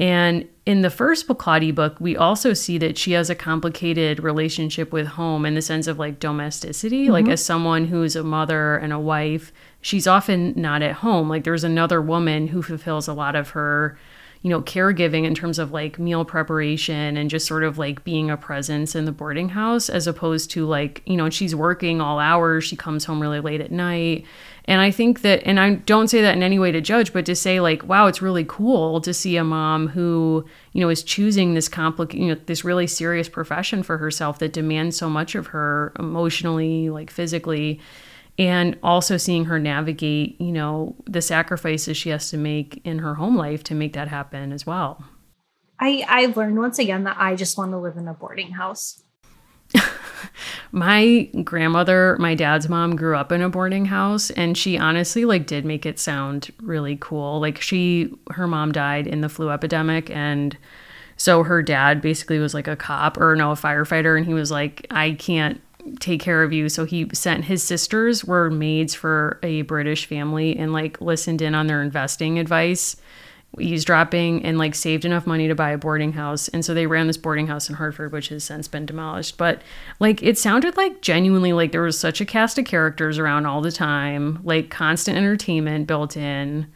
[0.00, 4.92] And in the first Claudie book, we also see that she has a complicated relationship
[4.92, 7.04] with home in the sense of like domesticity.
[7.04, 7.12] Mm-hmm.
[7.12, 11.28] Like, as someone who's a mother and a wife, she's often not at home.
[11.28, 13.98] Like, there's another woman who fulfills a lot of her,
[14.40, 18.30] you know, caregiving in terms of like meal preparation and just sort of like being
[18.30, 22.18] a presence in the boarding house, as opposed to like, you know, she's working all
[22.18, 22.64] hours.
[22.64, 24.24] She comes home really late at night.
[24.70, 27.26] And I think that, and I don't say that in any way to judge, but
[27.26, 31.02] to say like, wow, it's really cool to see a mom who, you know, is
[31.02, 35.34] choosing this complicated, you know, this really serious profession for herself that demands so much
[35.34, 37.80] of her emotionally, like physically,
[38.38, 43.16] and also seeing her navigate, you know, the sacrifices she has to make in her
[43.16, 45.04] home life to make that happen as well.
[45.80, 49.02] I, I've learned once again that I just want to live in a boarding house.
[50.72, 55.46] My grandmother, my dad's mom grew up in a boarding house and she honestly like
[55.46, 57.40] did make it sound really cool.
[57.40, 60.56] Like she her mom died in the flu epidemic and
[61.16, 64.50] so her dad basically was like a cop or no, a firefighter and he was
[64.50, 65.60] like I can't
[65.98, 66.68] take care of you.
[66.68, 71.54] So he sent his sisters were maids for a British family and like listened in
[71.54, 72.96] on their investing advice
[73.58, 76.48] eavesdropping and like saved enough money to buy a boarding house.
[76.48, 79.36] And so they ran this boarding house in Hartford, which has since been demolished.
[79.36, 79.62] But
[79.98, 83.60] like it sounded like genuinely like there was such a cast of characters around all
[83.60, 86.66] the time, like constant entertainment built in.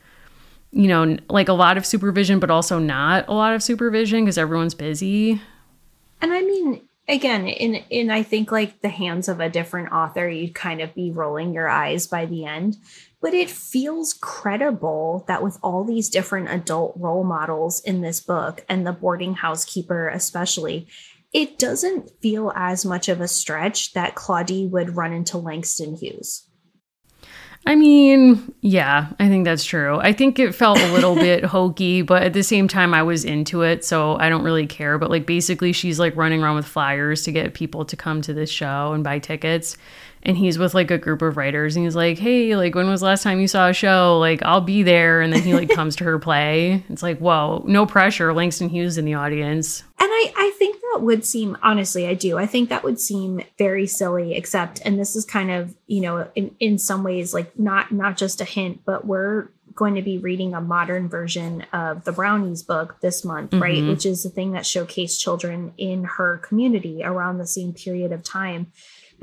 [0.72, 4.36] You know, like a lot of supervision, but also not a lot of supervision because
[4.36, 5.40] everyone's busy.
[6.20, 10.28] And I mean, again, in in I think like the hands of a different author,
[10.28, 12.76] you'd kind of be rolling your eyes by the end.
[13.24, 18.62] But it feels credible that with all these different adult role models in this book,
[18.68, 20.88] and the boarding house keeper especially,
[21.32, 26.50] it doesn't feel as much of a stretch that Claudie would run into Langston Hughes.
[27.66, 29.98] I mean, yeah, I think that's true.
[29.98, 33.24] I think it felt a little bit hokey, but at the same time, I was
[33.24, 34.98] into it, so I don't really care.
[34.98, 38.34] But like, basically, she's like running around with flyers to get people to come to
[38.34, 39.78] this show and buy tickets.
[40.26, 43.00] And he's with like a group of writers, and he's like, "Hey, like, when was
[43.00, 44.18] the last time you saw a show?
[44.18, 46.82] Like, I'll be there." And then he like comes to her play.
[46.88, 48.32] It's like, whoa, no pressure.
[48.32, 49.82] Langston Hughes in the audience.
[49.98, 52.38] And I, I think that would seem, honestly, I do.
[52.38, 56.28] I think that would seem very silly, except, and this is kind of, you know,
[56.34, 60.18] in, in some ways, like not not just a hint, but we're going to be
[60.18, 63.82] reading a modern version of the Brownies book this month, right?
[63.82, 63.88] Mhm.
[63.88, 68.22] Which is the thing that showcased children in her community around the same period of
[68.22, 68.68] time.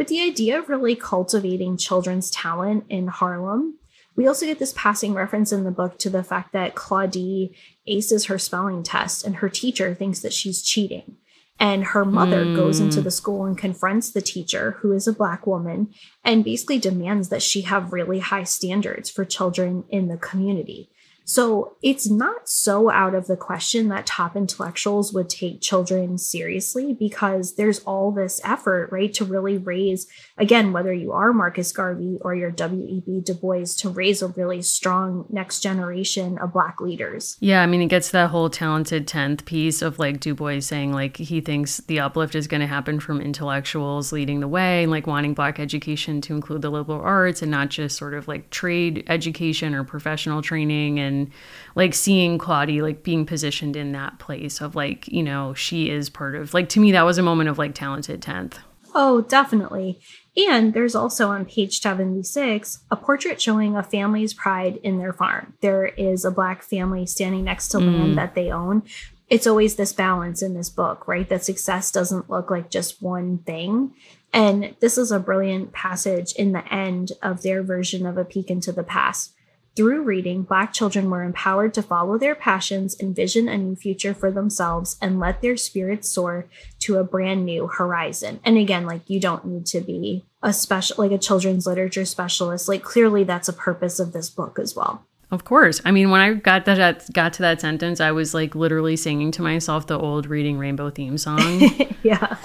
[0.01, 3.77] But the idea of really cultivating children's talent in Harlem,
[4.15, 8.25] we also get this passing reference in the book to the fact that Claudie aces
[8.25, 11.17] her spelling test and her teacher thinks that she's cheating.
[11.59, 12.55] And her mother mm.
[12.55, 15.93] goes into the school and confronts the teacher, who is a black woman,
[16.23, 20.89] and basically demands that she have really high standards for children in the community.
[21.23, 26.93] So it's not so out of the question that top intellectuals would take children seriously
[26.93, 30.07] because there's all this effort, right, to really raise,
[30.37, 33.21] again, whether you are Marcus Garvey or you're W.E.B.
[33.23, 37.37] Du Bois, to raise a really strong next generation of Black leaders.
[37.39, 40.91] Yeah, I mean, it gets that whole talented 10th piece of like Du Bois saying,
[40.93, 44.91] like, he thinks the uplift is going to happen from intellectuals leading the way and
[44.91, 48.49] like wanting Black education to include the liberal arts and not just sort of like
[48.49, 51.31] trade education or professional training and and
[51.75, 56.09] like seeing Claudie like being positioned in that place of like, you know, she is
[56.09, 58.55] part of like to me that was a moment of like talented 10th.
[58.93, 59.99] Oh, definitely.
[60.35, 65.53] And there's also on page 76 a portrait showing a family's pride in their farm.
[65.61, 67.85] There is a black family standing next to mm.
[67.85, 68.83] land that they own.
[69.29, 71.27] It's always this balance in this book, right?
[71.29, 73.93] That success doesn't look like just one thing.
[74.33, 78.49] And this is a brilliant passage in the end of their version of A Peek
[78.49, 79.33] into the Past
[79.75, 84.29] through reading, Black children were empowered to follow their passions, envision a new future for
[84.29, 86.47] themselves, and let their spirits soar
[86.79, 88.41] to a brand new horizon.
[88.43, 92.67] And again, like you don't need to be a special, like a children's literature specialist.
[92.67, 95.05] Like clearly, that's a purpose of this book as well.
[95.31, 95.81] Of course.
[95.85, 99.31] I mean, when I got that got to that sentence, I was like literally singing
[99.31, 101.61] to myself the old reading rainbow theme song.
[102.03, 102.37] yeah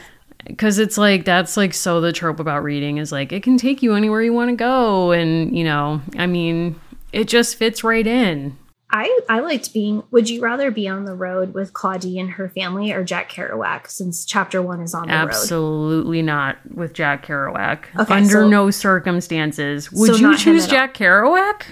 [0.47, 3.83] because it's like that's like so the trope about reading is like it can take
[3.83, 6.79] you anywhere you want to go and you know i mean
[7.17, 8.59] it just fits right in.
[8.91, 10.05] I, I liked being.
[10.11, 13.89] Would you rather be on the road with Claudie and her family or Jack Kerouac
[13.89, 15.41] since chapter one is on the Absolutely road?
[15.43, 17.85] Absolutely not with Jack Kerouac.
[17.99, 19.91] Okay, Under so, no circumstances.
[19.91, 21.63] Would so you choose Jack Kerouac?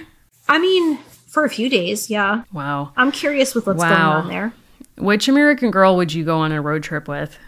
[0.48, 0.96] I mean,
[1.28, 2.44] for a few days, yeah.
[2.52, 2.92] Wow.
[2.96, 3.88] I'm curious with what's wow.
[3.88, 4.52] going on there.
[4.96, 7.38] Which American girl would you go on a road trip with?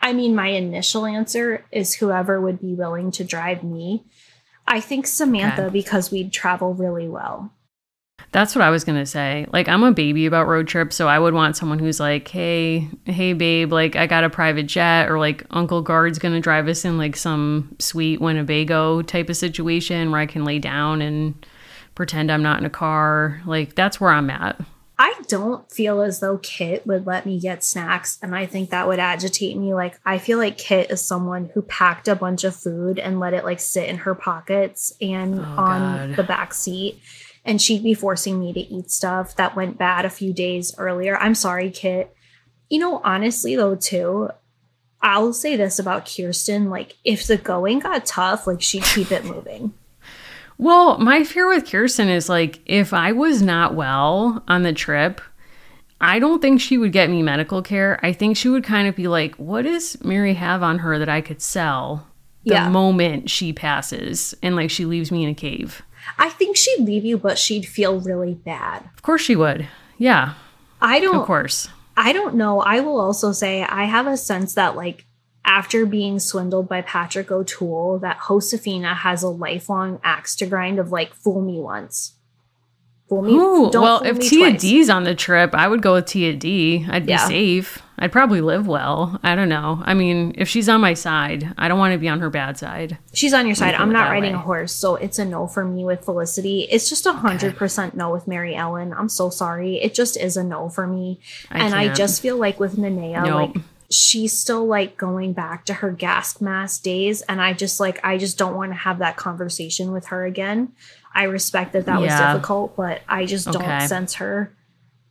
[0.00, 4.04] I mean, my initial answer is whoever would be willing to drive me.
[4.66, 5.72] I think Samantha okay.
[5.72, 7.52] because we'd travel really well.
[8.30, 9.46] That's what I was gonna say.
[9.52, 12.88] Like, I'm a baby about road trips, so I would want someone who's like, "Hey,
[13.04, 16.84] hey, babe, like, I got a private jet," or like, Uncle Gard's gonna drive us
[16.84, 21.46] in like some sweet Winnebago type of situation where I can lay down and
[21.94, 23.42] pretend I'm not in a car.
[23.44, 24.58] Like, that's where I'm at.
[25.02, 28.86] I don't feel as though Kit would let me get snacks, and I think that
[28.86, 29.74] would agitate me.
[29.74, 33.34] Like, I feel like Kit is someone who packed a bunch of food and let
[33.34, 36.16] it like sit in her pockets and oh, on God.
[36.16, 37.00] the back seat,
[37.44, 41.18] and she'd be forcing me to eat stuff that went bad a few days earlier.
[41.18, 42.14] I'm sorry, Kit.
[42.70, 44.30] You know, honestly, though, too,
[45.00, 49.24] I'll say this about Kirsten like, if the going got tough, like, she'd keep it
[49.24, 49.74] moving.
[50.62, 55.20] Well, my fear with Kirsten is like if I was not well on the trip,
[56.00, 57.98] I don't think she would get me medical care.
[58.00, 61.08] I think she would kind of be like, what does Mary have on her that
[61.08, 62.06] I could sell
[62.44, 62.68] the yeah.
[62.68, 65.82] moment she passes and like she leaves me in a cave?
[66.16, 68.88] I think she'd leave you, but she'd feel really bad.
[68.94, 69.66] Of course she would.
[69.98, 70.34] Yeah.
[70.80, 71.16] I don't.
[71.16, 71.70] Of course.
[71.96, 72.60] I don't know.
[72.60, 75.06] I will also say I have a sense that like
[75.44, 80.92] after being swindled by Patrick O'Toole, that Josefina has a lifelong axe to grind of
[80.92, 82.14] like, fool me once.
[83.08, 83.32] Fool me.
[83.32, 84.60] Ooh, well, if Tia twice.
[84.60, 86.86] D's on the trip, I would go with Tia D.
[86.88, 87.26] I'd be yeah.
[87.28, 87.82] safe.
[87.98, 89.20] I'd probably live well.
[89.22, 89.80] I don't know.
[89.84, 92.58] I mean, if she's on my side, I don't want to be on her bad
[92.58, 92.98] side.
[93.12, 93.74] She's on your side.
[93.74, 94.38] I'm not riding way.
[94.38, 96.66] a horse, so it's a no for me with Felicity.
[96.70, 98.92] It's just a hundred percent no with Maryellen.
[98.96, 99.76] I'm so sorry.
[99.76, 101.20] It just is a no for me.
[101.50, 101.90] I and can't.
[101.90, 103.54] I just feel like with Nanea, nope.
[103.54, 108.00] like she's still like going back to her gas mask days and i just like
[108.04, 110.72] i just don't want to have that conversation with her again
[111.14, 112.06] i respect that that yeah.
[112.06, 113.58] was difficult but i just okay.
[113.58, 114.54] don't sense her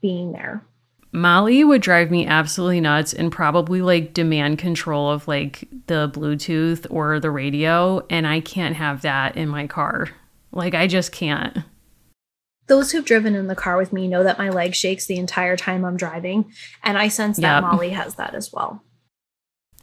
[0.01, 0.63] being there
[1.11, 6.87] molly would drive me absolutely nuts and probably like demand control of like the bluetooth
[6.89, 10.09] or the radio and i can't have that in my car
[10.51, 11.59] like i just can't
[12.71, 15.57] those who've driven in the car with me know that my leg shakes the entire
[15.57, 16.53] time I'm driving.
[16.81, 17.63] And I sense that yep.
[17.63, 18.81] Molly has that as well.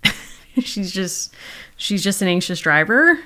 [0.59, 1.35] she's just
[1.77, 3.19] she's just an anxious driver.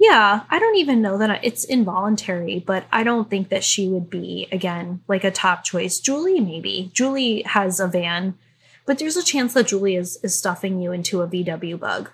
[0.00, 4.10] Yeah, I don't even know that it's involuntary, but I don't think that she would
[4.10, 6.00] be again like a top choice.
[6.00, 6.90] Julie maybe.
[6.92, 8.36] Julie has a van,
[8.84, 12.10] but there's a chance that Julie is is stuffing you into a VW bug.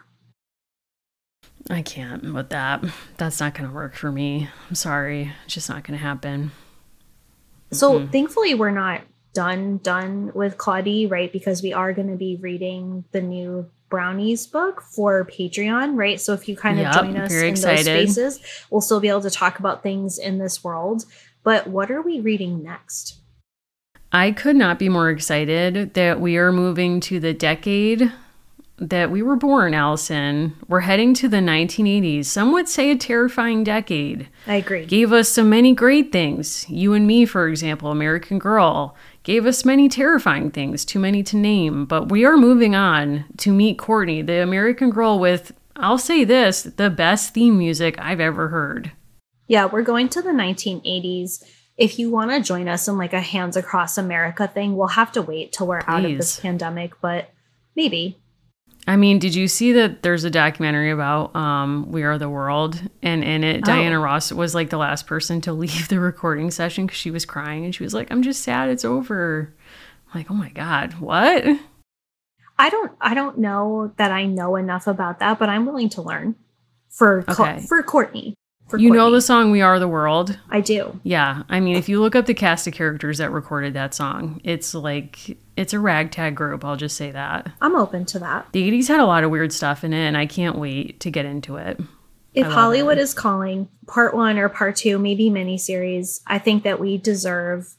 [1.70, 2.85] I can't with that.
[3.16, 4.51] That's not going to work for me.
[4.68, 5.32] I'm sorry.
[5.47, 6.51] It's just not going to happen.
[7.75, 8.11] So mm-hmm.
[8.11, 9.03] thankfully, we're not
[9.33, 11.33] done done with Claudie, right?
[11.33, 16.20] Because we are going to be reading the new Brownies book for Patreon, right?
[16.20, 17.87] So if you kind of Yep, join us in excited.
[17.87, 21.05] those spaces, we'll still be able to talk about things in this world.
[21.43, 23.20] But what are we reading next?
[24.11, 28.12] I could not be more excited that we are moving to the decade
[28.77, 30.57] that we were born, Allison.
[30.66, 32.25] We're heading to the 1980s.
[32.27, 34.29] Some would say a terrifying decade.
[34.47, 34.85] I agree.
[34.85, 36.68] Gave us so many great things.
[36.68, 41.37] You and Me, for example, American Girl, gave us many terrifying things, too many to
[41.37, 41.87] name.
[41.87, 46.64] But we are moving on to meet Courtney, the American Girl with, I'll say this,
[46.64, 48.91] the best theme music I've ever heard.
[49.47, 51.45] Yeah, we're going to the 1980s.
[51.77, 55.12] If you want to join us in like a Hands Across America thing, we'll have
[55.12, 57.31] to wait till we're out of this pandemic, but
[57.77, 58.18] maybe.
[58.87, 62.80] I mean, did you see that there's a documentary about um, We Are the World?
[63.03, 63.61] And in it, Oh.
[63.66, 67.24] Diana Ross was like the last person to leave the recording session because she was
[67.24, 69.55] crying and she was like, I'm just sad it's over.
[70.12, 71.45] I'm like, oh my God, what?
[72.57, 76.03] I don't I don't know that I know enough about that, but I'm willing to
[76.03, 76.37] learn
[76.89, 77.61] for Okay.
[77.66, 78.35] for Courtney.
[78.68, 80.39] For You know the song We Are the World?
[80.51, 80.99] I do.
[81.03, 81.43] Yeah.
[81.49, 84.72] I mean, if you look up the cast of characters that recorded that song, it's
[84.74, 86.64] like, it's a ragtag group.
[86.64, 87.50] I'll just say that.
[87.61, 88.48] I'm open to that.
[88.52, 91.11] The 80s had a lot of weird stuff in it, and I can't wait to
[91.11, 91.80] get into it.
[92.34, 93.02] If Hollywood it.
[93.02, 97.74] is calling, part one or part two, maybe miniseries, I think that we deserve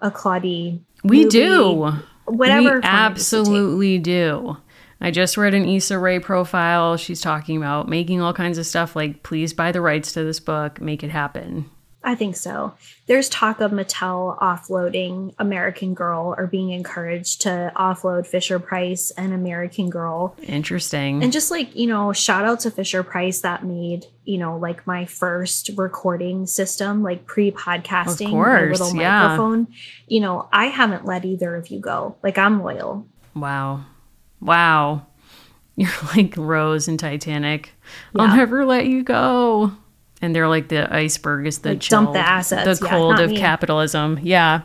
[0.00, 0.82] a Claudie.
[1.04, 1.92] We movie, do.
[2.24, 2.26] Whatever.
[2.26, 2.90] we form it is to take.
[2.90, 4.56] absolutely do.
[5.00, 6.96] I just read an Issa Rae profile.
[6.96, 10.40] She's talking about making all kinds of stuff like, please buy the rights to this
[10.40, 11.70] book, make it happen.
[12.02, 12.72] I think so.
[13.06, 19.34] There's talk of Mattel offloading American Girl or being encouraged to offload Fisher Price and
[19.34, 20.34] American Girl.
[20.42, 21.22] Interesting.
[21.22, 24.86] And just like, you know, shout out to Fisher Price that made, you know, like
[24.86, 29.28] my first recording system, like pre podcasting, my little yeah.
[29.28, 29.66] microphone.
[30.06, 32.16] You know, I haven't let either of you go.
[32.22, 33.06] Like, I'm loyal.
[33.34, 33.84] wow.
[34.40, 35.06] Wow.
[35.76, 37.72] You're like Rose in Titanic.
[38.16, 39.72] I'll never let you go.
[40.22, 42.78] And they're like the iceberg is the Like, dump the assets.
[42.78, 43.38] the Yeah, cold of me.
[43.38, 44.18] capitalism.
[44.22, 44.62] Yeah.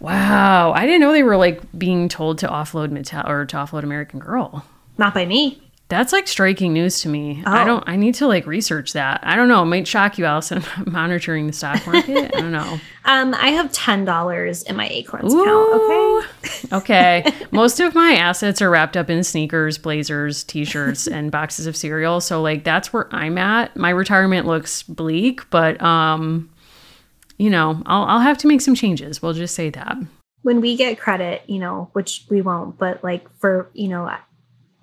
[0.00, 0.72] Wow.
[0.72, 4.18] I didn't know they were like being told to offload Mattel or to offload American
[4.18, 4.64] Girl.
[4.98, 5.62] Not by me.
[5.92, 7.42] That's like striking news to me.
[7.44, 7.64] I Oh.
[7.66, 7.84] don't.
[7.86, 9.20] I need to like research that.
[9.22, 9.62] I don't know.
[9.62, 10.64] It might shock you, Allison.
[10.78, 12.34] I'm monitoring the stock market.
[12.34, 12.80] I don't know.
[13.04, 15.74] Um, I have $10 in my Acorns account.
[15.74, 16.28] Okay.
[16.72, 17.32] Okay.
[17.50, 22.20] Most of my assets are wrapped up in sneakers, blazers, t-shirts, and boxes of cereal.
[22.20, 23.76] So like that's where I'm at.
[23.76, 26.48] My retirement looks bleak, but um,
[27.38, 29.20] you know, I'll I'll have to make some changes.
[29.20, 29.96] We'll just say that.
[30.42, 34.08] when we get credit, you know, which we won't, but like for, you know,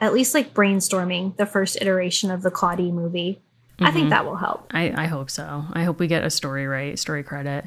[0.02, 3.42] at least like brainstorming the first iteration of the Claudie movie,
[3.80, 3.94] I Mm-hmm.
[3.94, 4.68] think that will help.
[4.72, 5.66] I, I hope so.
[5.74, 7.66] I hope we get a story right, story credit.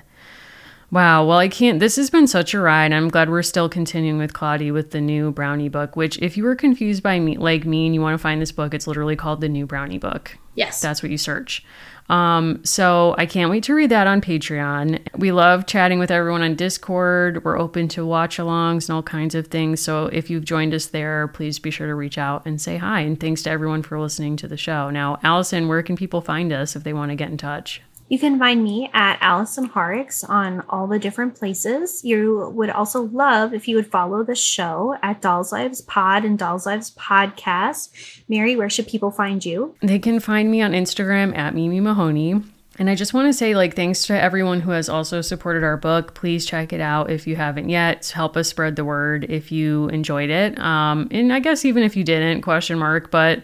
[0.91, 1.24] Wow.
[1.26, 1.80] Well, I can't.
[1.80, 2.93] This has been such a ride.
[2.93, 5.97] I'm glad we're still continuing with Claudie with the new Brownie book.
[5.97, 8.53] Which, if you were confused by me, like me, and you want to find this
[8.53, 10.37] book, it's literally called the New Brownie Book.
[10.55, 10.83] Yes.
[10.83, 11.64] That's what you search.
[12.13, 15.01] Um, so I can't wait to read that on Patreon.
[15.17, 17.43] We love chatting with everyone on Discord.
[17.43, 19.81] We're open to watch alongs and all kinds of things.
[19.81, 23.01] So if you've joined us there, please be sure to reach out and say hi.
[23.01, 24.91] And thanks to everyone for listening to the show.
[24.91, 27.81] Now, Allison, where can people find us if they want to get in touch?
[28.13, 32.05] You can find me at Allison Horrocks on all the different places.
[32.05, 36.39] You would also love if you would follow the show at Dolls Lives Pod and
[36.39, 38.21] Dolls Lives Podcast.
[38.29, 39.75] Mary, where should people find you?
[39.81, 42.43] They can find me on Instagram at Mimi Mahoney.
[42.79, 45.79] And I just want to say, like, thanks to everyone who has also supported our
[45.79, 46.13] book.
[46.13, 48.07] Please check it out if you haven't yet.
[48.11, 50.59] Help us spread the word if you enjoyed it.
[50.59, 53.11] Um, and I guess even if you didn't, question mark.
[53.11, 53.43] But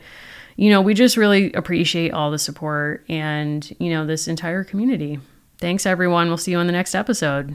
[0.58, 5.20] you know, we just really appreciate all the support and, you know, this entire community.
[5.58, 6.26] Thanks, everyone.
[6.26, 7.54] We'll see you on the next episode.